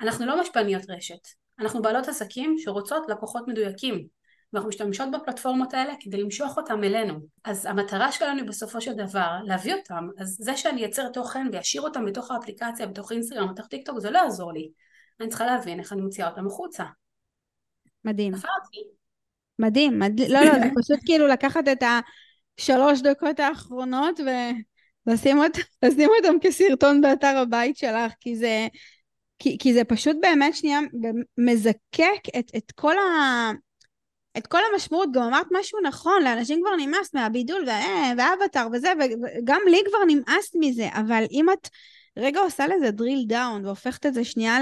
[0.00, 1.28] אנחנו לא משפעניות רשת.
[1.58, 4.06] אנחנו בעלות עסקים שרוצות לקוחות מדויקים.
[4.52, 7.18] ואנחנו משתמשות בפלטפורמות האלה כדי למשוך אותם אלינו.
[7.44, 10.08] אז המטרה שלנו היא בסופו של דבר להביא אותם.
[10.18, 14.10] אז זה שאני אייצר תוכן ואשאיר אותם בתוך האפליקציה, בתוך אינסטגרם, בתוך טיק טוק, זה
[14.10, 14.70] לא יעזור לי.
[15.20, 16.84] אני צריכה להבין איך אני מוציאה אותם החוצה.
[18.04, 18.32] מדהים.
[19.58, 20.20] מדהים, מד...
[20.20, 21.82] לא, לא, זה פשוט כאילו לקחת את
[22.58, 24.20] השלוש דקות האחרונות
[25.06, 25.52] ולשים אות...
[26.18, 28.68] אותם כסרטון באתר הבית שלך, כי זה,
[29.38, 30.80] כי, כי זה פשוט באמת שנייה
[31.38, 33.50] מזקק את, את כל ה...
[34.38, 37.80] את כל המשמעות, גם אמרת משהו נכון, לאנשים כבר נמאס מהבידול וה...
[38.18, 41.68] והאבטר וזה, וגם לי כבר נמאס מזה, אבל אם את
[42.16, 44.58] רגע עושה לזה drill down והופכת את זה שנייה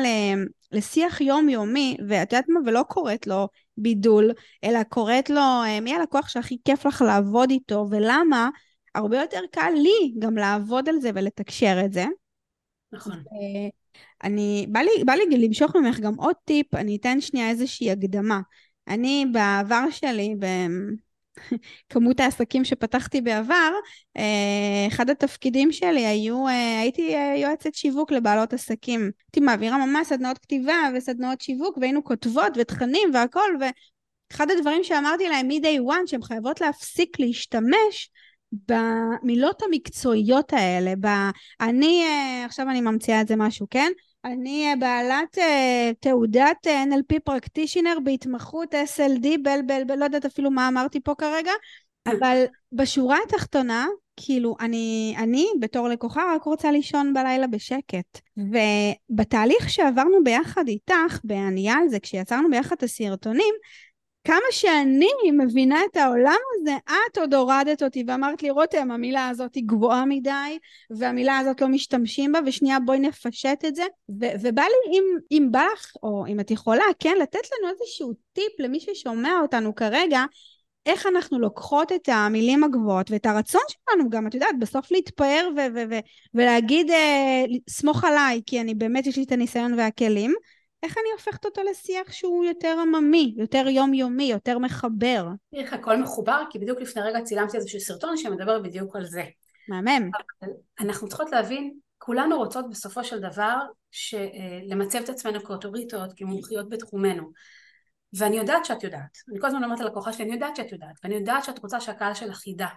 [0.72, 4.30] לשיח יומיומי, ואת יודעת מה, ולא קוראת לו בידול,
[4.64, 8.48] אלא קוראת לו אה, מי הלקוח שהכי כיף לך לעבוד איתו, ולמה,
[8.98, 12.04] הרבה יותר קל לי גם לעבוד על זה ולתקשר את זה.
[12.92, 13.22] נכון.
[14.24, 18.40] אני, בא לי, בא לי למשוך ממך גם עוד טיפ, אני אתן שנייה איזושהי הקדמה.
[18.88, 20.34] אני בעבר שלי,
[21.86, 23.72] בכמות העסקים שפתחתי בעבר,
[24.16, 29.00] אה, אחד התפקידים שלי היו, אה, הייתי אה, יועצת שיווק לבעלות עסקים.
[29.00, 35.48] הייתי מעבירה ממש סדנאות כתיבה וסדנאות שיווק, והיינו כותבות ותכנים והכל, ואחד הדברים שאמרתי להם
[35.48, 38.10] מ-day one, שהן חייבות להפסיק להשתמש
[38.52, 41.06] במילות המקצועיות האלה, ב...
[41.60, 42.04] אני,
[42.44, 43.92] עכשיו אני ממציאה את זה משהו, כן?
[44.24, 45.40] אני בעלת uh,
[46.00, 51.52] תעודת NLP פרקטישנר בהתמחות SLD, בל, בל, בל, לא יודעת אפילו מה אמרתי פה כרגע,
[52.06, 58.20] אבל בשורה התחתונה, כאילו, אני, אני בתור לקוחה רק רוצה לישון בלילה בשקט.
[58.36, 63.54] ובתהליך שעברנו ביחד איתך, בענייה על זה, כשיצרנו ביחד את הסרטונים,
[64.24, 69.54] כמה שאני מבינה את העולם הזה, את עוד הורדת אותי ואמרת לי, רותם, המילה הזאת
[69.54, 70.58] היא גבוהה מדי,
[70.90, 73.82] והמילה הזאת לא משתמשים בה, ושנייה בואי נפשט את זה.
[74.20, 78.12] ו- ובא לי, אם, אם בא לך, או אם את יכולה, כן, לתת לנו איזשהו
[78.32, 80.24] טיפ למי ששומע אותנו כרגע,
[80.86, 85.74] איך אנחנו לוקחות את המילים הגבוהות ואת הרצון שלנו גם, את יודעת, בסוף להתפאר ו-
[85.74, 86.00] ו- ו-
[86.34, 90.34] ולהגיד, אה, סמוך עליי, כי אני באמת, יש לי את הניסיון והכלים.
[90.82, 95.26] איך אני הופכת אותו לשיח שהוא יותר עממי, יותר יומיומי, יותר מחבר?
[95.50, 99.24] תראי איך הכל מחובר, כי בדיוק לפני רגע צילמתי איזשהו סרטון שמדבר בדיוק על זה.
[99.68, 100.10] מהמם.
[100.80, 103.56] אנחנו צריכות להבין, כולנו רוצות בסופו של דבר
[104.68, 107.30] למצב את עצמנו כאוטוריטות, כמומחיות בתחומנו.
[108.12, 109.18] ואני יודעת שאת יודעת.
[109.30, 112.14] אני כל הזמן אומרת ללקוחה שלי, אני יודעת שאת יודעת, ואני יודעת שאת רוצה שהקהל
[112.14, 112.68] שלך ידע.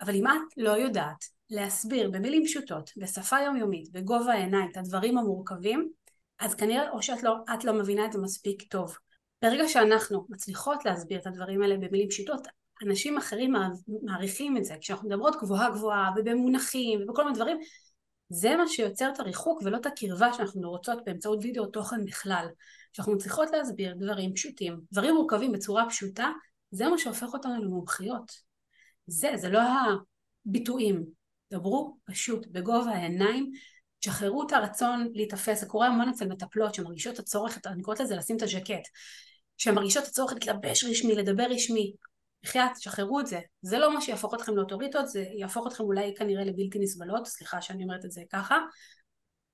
[0.00, 5.88] אבל אם את לא יודעת להסביר במילים פשוטות, בשפה יומיומית, בגובה העיניים, את הדברים המורכבים,
[6.40, 8.98] אז כנראה או שאת לא, לא מבינה את זה מספיק טוב.
[9.42, 12.46] ברגע שאנחנו מצליחות להסביר את הדברים האלה במילים פשוטות,
[12.82, 13.52] אנשים אחרים
[14.02, 14.74] מעריכים את זה.
[14.80, 17.58] כשאנחנו מדברות גבוהה גבוהה ובמונחים ובכל מיני דברים,
[18.28, 22.46] זה מה שיוצר את הריחוק ולא את הקרבה שאנחנו רוצות באמצעות וידאו תוכן בכלל.
[22.92, 26.30] שאנחנו צריכות להסביר דברים פשוטים, דברים מורכבים בצורה פשוטה,
[26.70, 28.32] זה מה שהופך אותנו למומחיות.
[29.06, 29.60] זה, זה לא
[30.46, 31.04] הביטויים.
[31.52, 33.52] דברו פשוט, בגובה העיניים,
[34.04, 38.16] תשחררו את הרצון להיתפס, זה קורה המון אצל מטפלות שמרגישות את הצורך, אני קוראת לזה
[38.16, 38.88] לשים את הז'קט,
[39.56, 41.94] שמרגישות את הצורך להתלבש רשמי, לדבר רשמי,
[42.42, 46.44] בחייאת, תשחררו את זה, זה לא מה שיהפוך אתכם לאוטוריטות, זה יהפוך אתכם אולי כנראה
[46.44, 48.58] לבלתי נסבלות, סליחה שאני אומרת את זה ככה,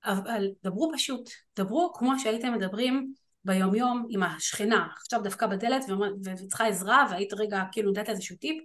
[0.05, 3.13] אבל דברו פשוט, דברו כמו שהייתם מדברים
[3.45, 5.85] ביום יום עם השכנה, עכשיו דווקא בדלת
[6.23, 8.63] וצריכה עזרה והיית רגע כאילו נותנת איזשהו טיפ,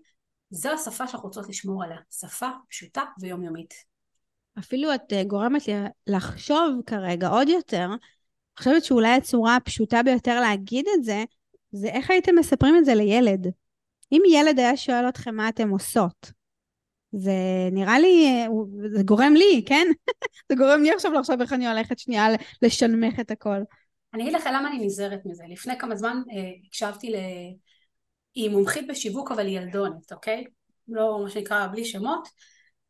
[0.51, 3.96] זו השפה שאנחנו רוצות לשמור עליה, שפה פשוטה ויומיומית.
[4.59, 5.75] אפילו את אה, גורמת לי
[6.07, 11.25] לחשוב כרגע עוד יותר, אני חושבת שאולי הצורה הפשוטה ביותר להגיד את זה,
[11.73, 13.47] זה איך הייתם מספרים את זה לילד.
[14.13, 16.33] אם ילד היה שואל אתכם מה אתם עושות,
[17.13, 17.33] זה
[17.73, 18.47] נראה לי, אה,
[18.97, 19.87] זה גורם לי, כן?
[20.49, 22.27] זה גורם לי עכשיו לחשוב איך אני הולכת שנייה
[22.63, 23.59] לשנמך את הכל.
[24.15, 25.45] אני אגיד לך למה אני נזהרת מזה.
[25.49, 27.17] לפני כמה זמן אה, הקשבתי ל...
[28.35, 30.45] היא מומחית בשיווק אבל היא ילדונת, אוקיי?
[30.89, 32.29] לא מה שנקרא בלי שמות,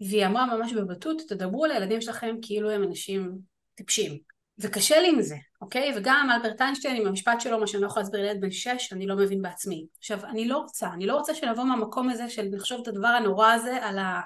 [0.01, 3.39] והיא אמרה ממש בבטות, תדברו לילדים שלכם כאילו הם אנשים
[3.75, 4.19] טיפשים.
[4.59, 5.93] וקשה לי עם זה, אוקיי?
[5.97, 9.07] וגם אלברט איינשטיין עם המשפט שלו, מה שאני לא יכולה להסביר לילד בן שש, אני
[9.07, 9.87] לא מבין בעצמי.
[9.99, 13.53] עכשיו, אני לא רוצה, אני לא רוצה שנבוא מהמקום הזה של לחשוב את הדבר הנורא
[13.53, 14.21] הזה על, ה,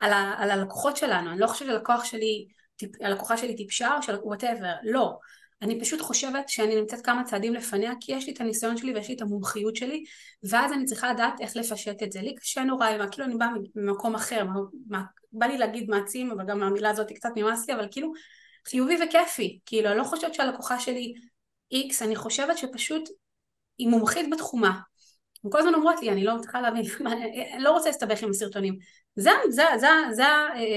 [0.00, 1.30] על, ה, על הלקוחות שלנו.
[1.30, 2.46] אני לא חושבת שהלקוח שלי,
[3.36, 5.18] שלי טיפשה או של whatever, לא.
[5.62, 9.08] אני פשוט חושבת שאני נמצאת כמה צעדים לפניה כי יש לי את הניסיון שלי ויש
[9.08, 10.04] לי את המומחיות שלי
[10.42, 12.22] ואז אני צריכה לדעת איך לפשט את זה.
[12.22, 14.44] לי קשה נורא, כאילו אני באה ממקום אחר,
[14.86, 18.12] מה, בא לי להגיד מעצים אבל גם המילה הזאת קצת נמאס לי אבל כאילו
[18.68, 21.14] חיובי וכיפי, כאילו אני לא חושבת שהלקוחה שלי
[21.72, 23.08] איקס, אני חושבת שפשוט
[23.78, 24.80] היא מומחית בתחומה.
[25.44, 26.84] הם כל הזמן אומרות לי, אני לא מצליחה להבין,
[27.54, 28.78] אני לא רוצה להסתבך עם הסרטונים.
[29.16, 30.24] זה, זה, זה, זה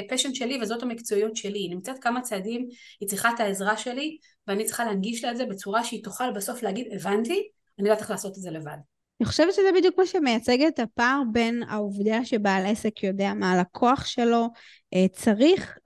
[0.06, 1.60] הפשן שלי וזאת המקצועיות שלי.
[1.60, 2.67] היא נמצאת כמה צעדים,
[2.99, 6.63] היא צריכה את העזרה שלי, ואני צריכה להנגיש לה את זה בצורה שהיא תוכל בסוף
[6.63, 7.47] להגיד, הבנתי,
[7.80, 8.77] אני יודעת איך לעשות את זה לבד.
[9.21, 14.06] אני חושבת שזה בדיוק מה שמייצג את הפער בין העובדה שבעל עסק יודע מה הלקוח
[14.06, 14.47] שלו
[14.93, 15.77] אה, צריך,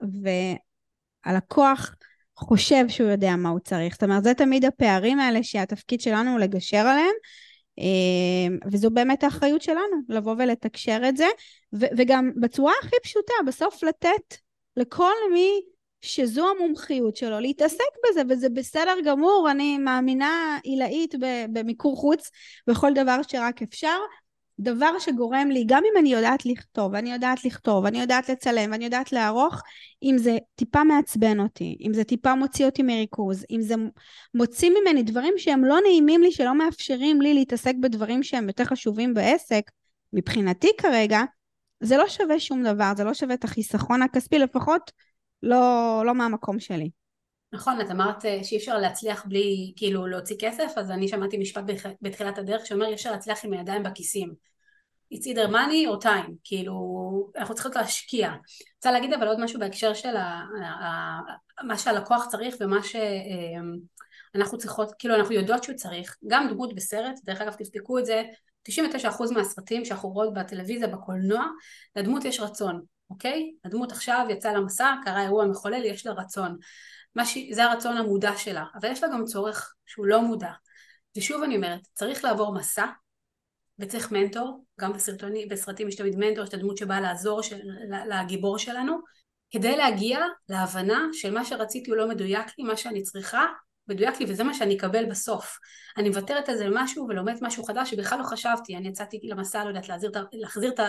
[1.26, 1.94] והלקוח
[2.42, 3.92] חושב שהוא יודע מה הוא צריך.
[3.92, 7.14] זאת אומרת, זה תמיד הפערים האלה שהתפקיד שלנו הוא לגשר עליהם,
[8.72, 11.26] וזו באמת האחריות שלנו, לבוא ולתקשר את זה,
[11.72, 14.36] וגם בצורה הכי פשוטה, בסוף לתת
[14.76, 15.60] לכל מי
[16.00, 21.14] שזו המומחיות שלו, להתעסק בזה, וזה בסדר גמור, אני מאמינה עילאית
[21.52, 22.30] במיקור חוץ,
[22.66, 23.98] בכל דבר שרק אפשר.
[24.60, 28.84] דבר שגורם לי, גם אם אני יודעת לכתוב, ואני יודעת לכתוב, ואני יודעת לצלם, ואני
[28.84, 29.62] יודעת לערוך,
[30.02, 33.74] אם זה טיפה מעצבן אותי, אם זה טיפה מוציא אותי מריכוז, אם זה
[34.34, 39.14] מוציא ממני דברים שהם לא נעימים לי, שלא מאפשרים לי להתעסק בדברים שהם יותר חשובים
[39.14, 39.70] בעסק,
[40.12, 41.22] מבחינתי כרגע,
[41.80, 44.92] זה לא שווה שום דבר, זה לא שווה את החיסכון הכספי, לפחות
[45.42, 46.90] לא, לא מהמקום שלי.
[47.52, 51.64] נכון, את אמרת אה, שאי אפשר להצליח בלי כאילו להוציא כסף, אז אני שמעתי משפט
[52.02, 54.34] בתחילת הדרך שאומר אי אפשר להצליח עם הידיים בכיסים.
[55.14, 56.74] It's either money or time, כאילו
[57.36, 58.32] אנחנו צריכות להשקיע.
[58.76, 61.20] רוצה להגיד אבל עוד משהו בהקשר של ה, ה,
[61.66, 67.14] מה שהלקוח צריך ומה שאנחנו אה, צריכות, כאילו אנחנו יודעות שהוא צריך, גם דמות בסרט,
[67.24, 68.22] דרך אגב תבדקו את זה,
[68.68, 71.44] 99% מהסרטים שאנחנו רואות בטלוויזיה, בקולנוע,
[71.96, 73.52] לדמות יש רצון, אוקיי?
[73.64, 76.56] הדמות עכשיו יצאה למסע, קרה אירוע מחולל, יש לה רצון.
[77.24, 77.38] ש...
[77.50, 80.52] זה הרצון המודע שלה, אבל יש לה גם צורך שהוא לא מודע.
[81.16, 82.86] ושוב אני אומרת, צריך לעבור מסע,
[83.78, 87.60] וצריך מנטור, גם בסרטונים, בסרטים יש תמיד מנטור, יש את הדמות שבאה לעזור של,
[88.08, 88.98] לגיבור שלנו,
[89.50, 93.46] כדי להגיע להבנה של מה שרציתי הוא לא מדויק לי, מה שאני צריכה,
[93.88, 95.58] מדויק לי וזה מה שאני אקבל בסוף.
[95.96, 99.68] אני מוותרת על זה למשהו ולומדת משהו חדש שבכלל לא חשבתי, אני יצאתי למסע, לא
[99.68, 100.80] יודעת, להחזיר, להחזיר את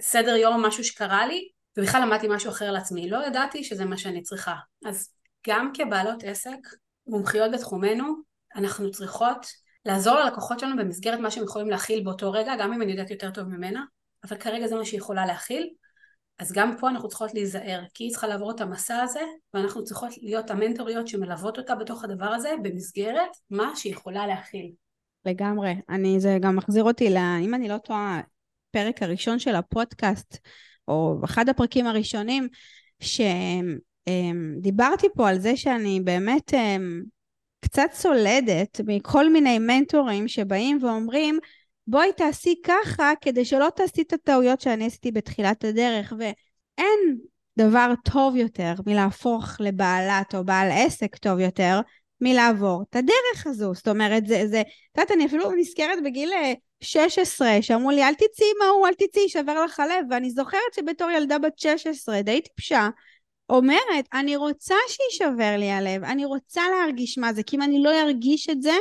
[0.00, 3.10] הסדר אה, יום, משהו שקרה לי, ובכלל למדתי משהו אחר לעצמי.
[3.10, 4.54] לא ידעתי שזה מה שאני צריכה.
[4.84, 5.10] אז
[5.48, 6.58] גם כבעלות עסק,
[7.06, 8.14] מומחיות בתחומנו,
[8.56, 9.46] אנחנו צריכות
[9.84, 13.30] לעזור ללקוחות שלנו במסגרת מה שהם יכולים להכיל באותו רגע, גם אם אני יודעת יותר
[13.30, 13.84] טוב ממנה,
[14.24, 15.68] אבל כרגע זה מה שהיא יכולה להכיל.
[16.38, 19.20] אז גם פה אנחנו צריכות להיזהר, כי היא צריכה לעבור את המסע הזה,
[19.54, 24.72] ואנחנו צריכות להיות המנטוריות שמלוות אותה בתוך הדבר הזה, במסגרת מה שהיא יכולה להכיל.
[25.24, 25.74] לגמרי.
[25.88, 28.20] אני, זה גם מחזיר אותי, לה, אם אני לא טועה,
[28.70, 30.38] פרק הראשון של הפודקאסט,
[30.88, 32.48] או אחד הפרקים הראשונים,
[33.00, 36.54] שדיברתי פה על זה שאני באמת
[37.60, 41.38] קצת סולדת מכל מיני מנטורים שבאים ואומרים,
[41.86, 47.18] בואי תעשי ככה כדי שלא תעשי את הטעויות שאני עשיתי בתחילת הדרך, ואין
[47.58, 51.80] דבר טוב יותר מלהפוך לבעלת או בעל עסק טוב יותר
[52.20, 53.74] מלעבור את הדרך הזו.
[53.74, 56.32] זאת אומרת, זה, זה, את יודעת, אני אפילו נזכרת בגיל
[56.80, 60.06] 16, שאמרו לי, אל תצאי עם ההוא, אל תצאי, יישבר לך לב.
[60.10, 62.88] ואני זוכרת שבתור ילדה בת 16, די טיפשה,
[63.48, 68.02] אומרת, אני רוצה שיישבר לי הלב, אני רוצה להרגיש מה זה, כי אם אני לא
[68.02, 68.74] ארגיש את זה,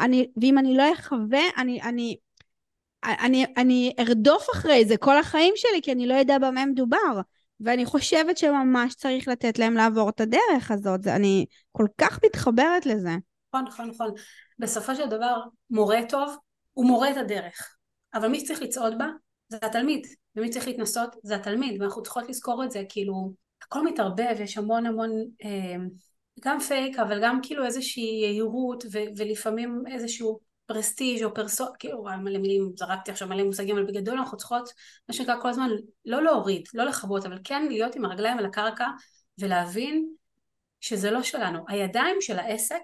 [0.00, 2.16] אני, ואם אני לא אחווה, אני, אני,
[3.04, 7.20] אני, אני ארדוף אחרי זה כל החיים שלי, כי אני לא יודע במה מדובר.
[7.60, 11.06] ואני חושבת שממש צריך לתת להם לעבור את הדרך הזאת.
[11.06, 13.16] אני כל כך מתחברת לזה.
[13.54, 14.10] נכון, נכון, נכון.
[14.58, 16.36] בסופו של דבר, מורה טוב,
[16.72, 17.76] הוא מורה את הדרך.
[18.14, 19.06] אבל מי שצריך לצעוד בה,
[19.48, 20.06] זה התלמיד.
[20.36, 21.80] ומי שצריך להתנסות, זה התלמיד.
[21.80, 25.10] ואנחנו צריכות לזכור את זה, כאילו, הכל מתערבב, יש המון המון,
[25.44, 25.76] אה,
[26.44, 28.84] גם פייק, אבל גם כאילו איזושהי יהירות,
[29.16, 30.40] ולפעמים איזשהו
[30.72, 31.64] פרסטיג' או פרסו...
[31.78, 34.72] כאילו, מלא מילים, זרקתי עכשיו מלא מושגים, אבל בגדול אנחנו צריכות,
[35.08, 35.68] מה שנקרא כל הזמן,
[36.04, 38.86] לא להוריד, לא לכבות, אבל כן להיות עם הרגליים על הקרקע,
[39.38, 40.08] ולהבין
[40.80, 41.64] שזה לא שלנו.
[41.68, 42.82] הידיים של העסק,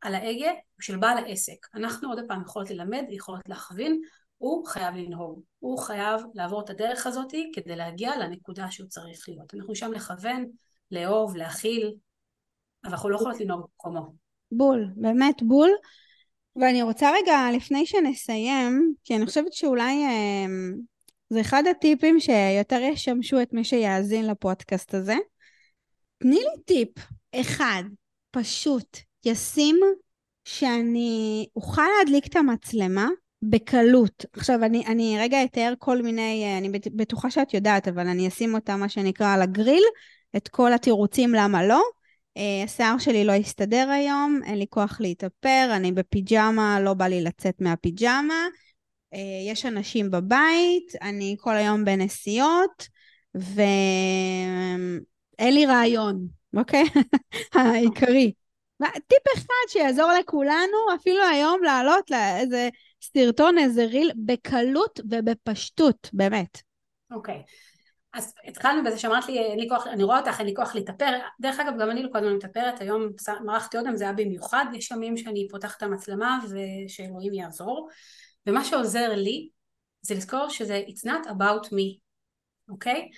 [0.00, 1.66] על ההגה, של בעל העסק.
[1.74, 4.00] אנחנו עוד פעם יכולות ללמד, יכולות להכווין,
[4.38, 5.42] הוא חייב לנהוג.
[5.58, 9.54] הוא חייב לעבור את הדרך הזאת כדי להגיע לנקודה שהוא צריך להיות.
[9.54, 10.46] אנחנו שם לכוון,
[10.90, 11.94] לאהוב, להכיל,
[12.84, 14.14] אבל אנחנו לא יכולות לנהוג במקומו.
[14.50, 15.70] בול, באמת בול.
[16.56, 20.46] ואני רוצה רגע, לפני שנסיים, כי אני חושבת שאולי אה,
[21.30, 25.16] זה אחד הטיפים שיותר ישמשו את מי שיאזין לפודקאסט הזה.
[26.18, 26.88] תני לי טיפ
[27.34, 27.82] אחד,
[28.30, 29.76] פשוט, ישים,
[30.44, 33.08] שאני אוכל להדליק את המצלמה
[33.42, 34.24] בקלות.
[34.32, 38.54] עכשיו, אני, אני רגע אתאר כל מיני, אה, אני בטוחה שאת יודעת, אבל אני אשים
[38.54, 39.82] אותה, מה שנקרא, על הגריל,
[40.36, 41.82] את כל התירוצים למה לא.
[42.36, 47.20] Uh, השיער שלי לא הסתדר היום, אין לי כוח להתאפר, אני בפיג'מה, לא בא לי
[47.20, 48.46] לצאת מהפיג'מה.
[49.14, 49.18] Uh,
[49.50, 52.88] יש אנשים בבית, אני כל היום בנסיעות,
[53.34, 55.04] ואין
[55.40, 56.84] לי רעיון, אוקיי?
[57.54, 58.32] העיקרי.
[58.82, 62.68] טיפ אחד שיעזור לכולנו, אפילו היום לעלות לאיזה
[63.02, 66.62] סרטון, איזה ריל, בקלות ובפשטות, באמת.
[67.10, 67.42] אוקיי.
[67.46, 67.65] Okay.
[68.16, 71.18] אז התחלנו בזה שאמרת לי, אין לי כוח, אני רואה אותך, אין לי כוח להתאפר.
[71.40, 73.08] דרך אגב, גם אני לא הזמן מתאפרת, היום
[73.44, 77.88] מרחתי עוד פעם, זה היה במיוחד, יש ימים שאני פותחת את המצלמה ושאלוהים יעזור.
[78.46, 79.48] ומה שעוזר לי,
[80.02, 81.98] זה לזכור שזה it's not about me,
[82.68, 83.10] אוקיי?
[83.12, 83.16] Okay?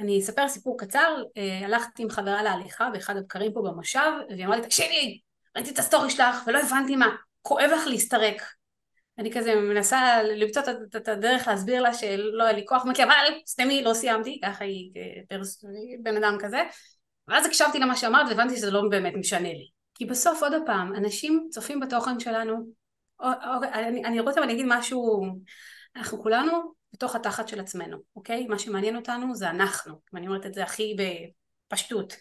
[0.00, 4.56] אני אספר סיפור קצר, אה, הלכתי עם חברה להליכה באחד הבקרים פה במושב, והיא אמרה
[4.56, 5.20] לי, תקשיבי,
[5.56, 8.42] ראיתי את ה story שלך ולא הבנתי מה, כואב לך להסתרק.
[9.18, 10.62] אני כזה מנסה למצוא
[10.96, 13.12] את הדרך להסביר לה שלא היה לי כוח, אמרתי אבל
[13.46, 14.90] סתמי, לא סיימתי, ככה היא
[15.28, 15.64] פרס,
[16.02, 16.62] בן אדם כזה,
[17.28, 19.68] ואז הקשבתי למה שאמרת והבנתי שזה לא באמת משנה לי.
[19.94, 22.54] כי בסוף עוד פעם, אנשים צופים בתוכן שלנו,
[23.20, 25.26] או, או, אני, אני רוצה ואני אגיד משהו,
[25.96, 28.46] אנחנו כולנו בתוך התחת של עצמנו, אוקיי?
[28.46, 30.96] מה שמעניין אותנו זה אנחנו, ואני אומרת את זה הכי
[31.68, 32.16] בפשטות.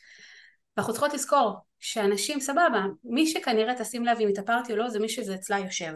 [0.78, 5.10] ואנחנו צריכות לזכור שאנשים, סבבה, מי שכנראה תשים לב אם התאפרתי או לא, זה מי
[5.10, 5.94] שזה אצלה יושב.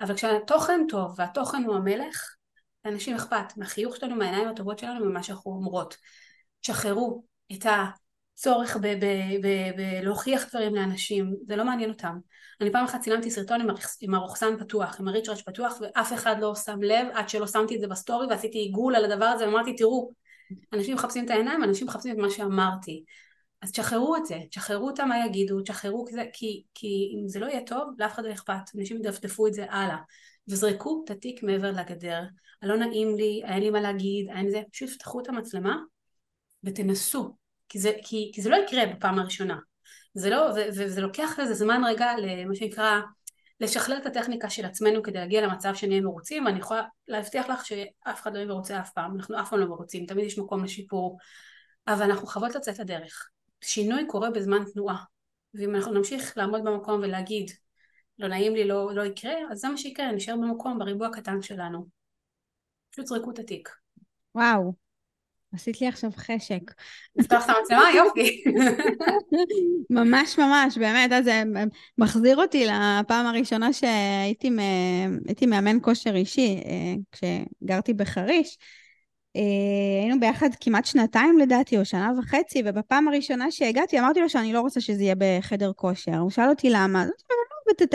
[0.00, 2.36] אבל כשהתוכן טוב והתוכן הוא המלך,
[2.84, 5.96] לאנשים אכפת מהחיוך שלנו, מהעיניים הטובות שלנו, ממה שאנחנו אומרות.
[6.60, 8.76] תשחררו את הצורך
[9.76, 12.18] בלהוכיח דברים לאנשים, זה לא מעניין אותם.
[12.60, 13.68] אני פעם אחת צילמתי סרטון עם,
[14.00, 17.80] עם הרוכסן פתוח, עם הריצ'ראץ' פתוח, ואף אחד לא שם לב עד שלא שמתי את
[17.80, 20.10] זה בסטורי ועשיתי עיגול על הדבר הזה ואמרתי תראו,
[20.72, 23.04] אנשים מחפשים את העיניים, אנשים מחפשים את מה שאמרתי.
[23.62, 27.38] אז תשחררו את זה, תשחררו אותם מה יגידו, תשחררו את זה, כי, כי אם זה
[27.38, 29.96] לא יהיה טוב, לאף אחד לא אכפת, אנשים ידפדפו את זה הלאה.
[30.48, 32.22] וזרקו את התיק מעבר לגדר,
[32.62, 35.76] הלא נעים לי, אין לי מה להגיד, אין זה, פשוט פתחו את המצלמה
[36.64, 37.36] ותנסו,
[37.68, 39.58] כי זה, כי, כי זה לא יקרה בפעם הראשונה.
[40.14, 43.00] זה לא, ו, וזה לוקח לזה זמן רגע למה שנקרא
[43.60, 48.22] לשכלל את הטכניקה של עצמנו כדי להגיע למצב שנהיה מרוצים, ואני יכולה להבטיח לך שאף
[48.22, 51.18] אחד לא יהיה מרוצה אף פעם, אנחנו אף פעם לא מרוצים, תמיד יש מקום לשיפור,
[51.88, 53.28] אבל אנחנו חייבות לצאת לדרך.
[53.64, 55.04] שינוי קורה בזמן תנועה,
[55.54, 57.50] ואם אנחנו נמשיך לעמוד במקום ולהגיד
[58.18, 61.86] לא נעים לי, לא, לא יקרה, אז זה מה שיקרה, נשאר במקום, בריבוע הקטן שלנו.
[62.90, 63.68] פשוט זרקו את התיק.
[64.34, 64.72] וואו,
[65.54, 66.60] עשית לי עכשיו חשק.
[67.16, 67.84] לפתוח את המצלמה?
[67.96, 68.44] יופי.
[69.90, 71.42] ממש ממש, באמת, אז זה
[71.98, 78.58] מחזיר אותי לפעם הראשונה שהייתי מאמן כושר אישי, אה, כשגרתי בחריש.
[79.36, 84.52] אה, היינו ביחד כמעט שנתיים לדעתי, או שנה וחצי, ובפעם הראשונה שהגעתי אמרתי לו שאני
[84.52, 86.16] לא רוצה שזה יהיה בחדר כושר.
[86.16, 87.94] הוא שאל אותי למה, אז אני לא אוהבת את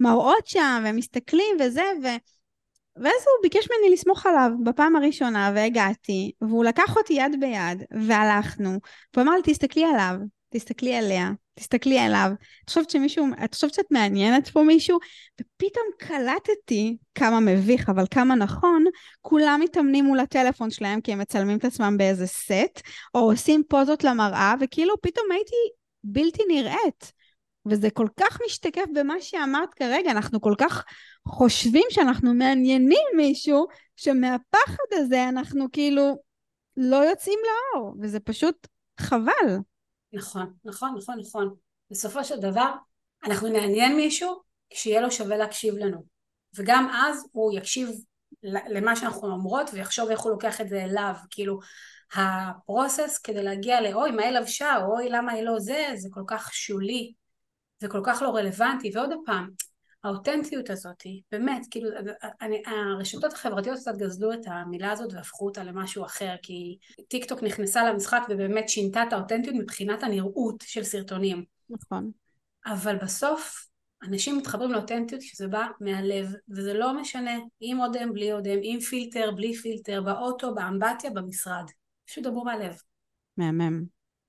[0.00, 2.06] המראות שם, והם מסתכלים וזה, ו...
[2.96, 8.70] ואז הוא ביקש ממני לסמוך עליו בפעם הראשונה, והגעתי, והוא לקח אותי יד ביד, והלכנו,
[9.14, 10.14] והוא אמר לי, תסתכלי עליו,
[10.56, 12.30] תסתכלי עליה, תסתכלי עליו.
[12.64, 14.98] את חושבת שמישהו, את חושבת שאת מעניינת פה מישהו?
[15.40, 18.84] ופתאום קלטתי כמה מביך, אבל כמה נכון,
[19.22, 22.80] כולם מתאמנים מול הטלפון שלהם כי הם מצלמים את עצמם באיזה סט,
[23.14, 25.56] או עושים פוזות למראה, וכאילו פתאום הייתי
[26.04, 27.12] בלתי נראית.
[27.66, 30.84] וזה כל כך משתקף במה שאמרת כרגע, אנחנו כל כך
[31.28, 36.18] חושבים שאנחנו מעניינים מישהו, שמהפחד הזה אנחנו כאילו
[36.76, 38.66] לא יוצאים לאור, וזה פשוט
[39.00, 39.58] חבל.
[40.14, 41.54] נכון, נכון, נכון, נכון.
[41.90, 42.70] בסופו של דבר,
[43.24, 46.04] אנחנו נעניין מישהו כשיהיה לו שווה להקשיב לנו.
[46.56, 47.88] וגם אז הוא יקשיב
[48.42, 51.14] למה שאנחנו אומרות ויחשוב איך הוא לוקח את זה אליו.
[51.30, 51.58] כאילו,
[52.14, 56.24] הפרוסס כדי להגיע לאוי מה היא לבשה, או אוי למה היא לא זה, זה כל
[56.26, 57.12] כך שולי
[57.82, 58.90] וכל כך לא רלוונטי.
[58.94, 59.50] ועוד פעם,
[60.04, 61.02] האותנטיות הזאת,
[61.32, 61.88] באמת, כאילו,
[62.40, 66.78] אני, הרשתות החברתיות קצת גזלו את המילה הזאת והפכו אותה למשהו אחר, כי
[67.08, 71.44] טיק טוק נכנסה למשחק ובאמת שינתה את האותנטיות מבחינת הנראות של סרטונים.
[71.70, 72.10] נכון.
[72.66, 73.66] אבל בסוף,
[74.02, 79.30] אנשים מתחברים לאותנטיות שזה בא מהלב, וזה לא משנה אם אודם, בלי אודם, עם פילטר,
[79.30, 81.64] בלי פילטר, באוטו, באמבטיה, במשרד.
[82.06, 82.74] פשוט דברו מהלב.
[83.36, 83.84] מהמם.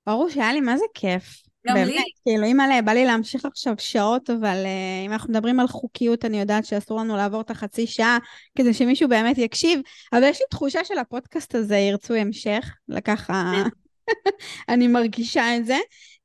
[0.08, 1.24] ברור שהיה לי מה זה כיף.
[1.68, 2.04] גם באמת, לי.
[2.24, 6.40] כאילו, אימא'לה, בא לי להמשיך עכשיו שעות, אבל uh, אם אנחנו מדברים על חוקיות, אני
[6.40, 8.18] יודעת שאסור לנו לעבור את החצי שעה,
[8.58, 9.80] כדי שמישהו באמת יקשיב,
[10.14, 13.54] אבל יש לי תחושה של הפודקאסט הזה ירצו המשך, לככה,
[14.70, 15.78] אני מרגישה את זה.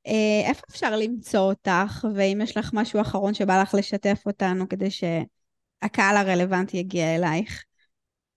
[0.09, 4.89] Uh, איפה אפשר למצוא אותך, ואם יש לך משהו אחרון שבא לך לשתף אותנו, כדי
[4.91, 7.65] שהקהל הרלוונטי יגיע אלייך?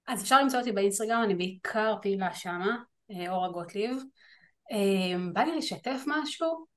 [0.07, 2.77] אז אפשר למצוא אותי באינסטגרם, אני בעיקר פעילה שמה,
[3.11, 3.97] אה, אורה גוטליב.
[5.33, 6.72] בא לי לשתף משהו,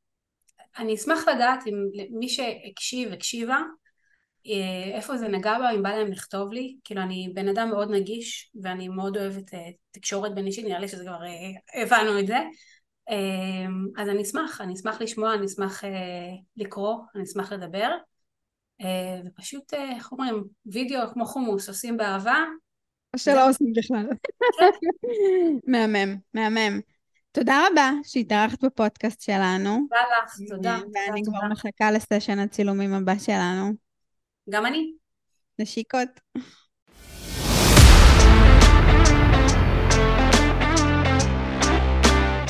[0.79, 1.75] אני אשמח לדעת אם
[2.11, 3.61] מי שהקשיב, הקשיבה,
[4.47, 7.91] אה, איפה זה נגע בה, אם בא להם לכתוב לי, כאילו אני בן אדם מאוד
[7.91, 9.57] נגיש ואני מאוד אוהבת uh,
[9.91, 12.37] תקשורת בין אישית, נראה לי שזה כבר uh, הבנו את זה,
[13.97, 15.85] אז אני אשמח, אני אשמח לשמוע, אני אשמח
[16.57, 17.91] לקרוא, אני אשמח לדבר,
[19.27, 22.45] ופשוט, איך אומרים, וידאו כמו חומוס, עושים באהבה.
[23.15, 24.07] או שלא עושים בכלל.
[24.59, 25.71] כן.
[25.73, 26.81] מהמם, מהמם.
[27.37, 29.79] תודה רבה שהתארחת בפודקאסט שלנו.
[29.89, 30.79] תודה לך, תודה.
[30.95, 33.73] ואני כבר מחכה לסשן הצילומים הבא שלנו.
[34.51, 34.93] גם אני.
[35.59, 36.09] נשיקות.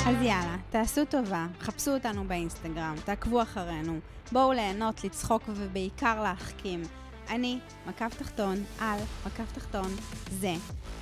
[0.07, 3.99] אז יאללה, תעשו טובה, חפשו אותנו באינסטגרם, תעקבו אחרינו,
[4.33, 6.83] בואו ליהנות, לצחוק ובעיקר להחכים.
[7.29, 9.97] אני, מקף תחתון, על, מקף תחתון,
[10.31, 10.55] זה.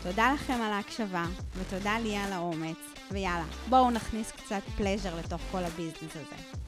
[0.03, 2.77] תודה לכם על ההקשבה, ותודה לי על האומץ.
[3.11, 6.59] ויאללה, בואו נכניס קצת פלז'ר לתוך כל הביזנס הזה.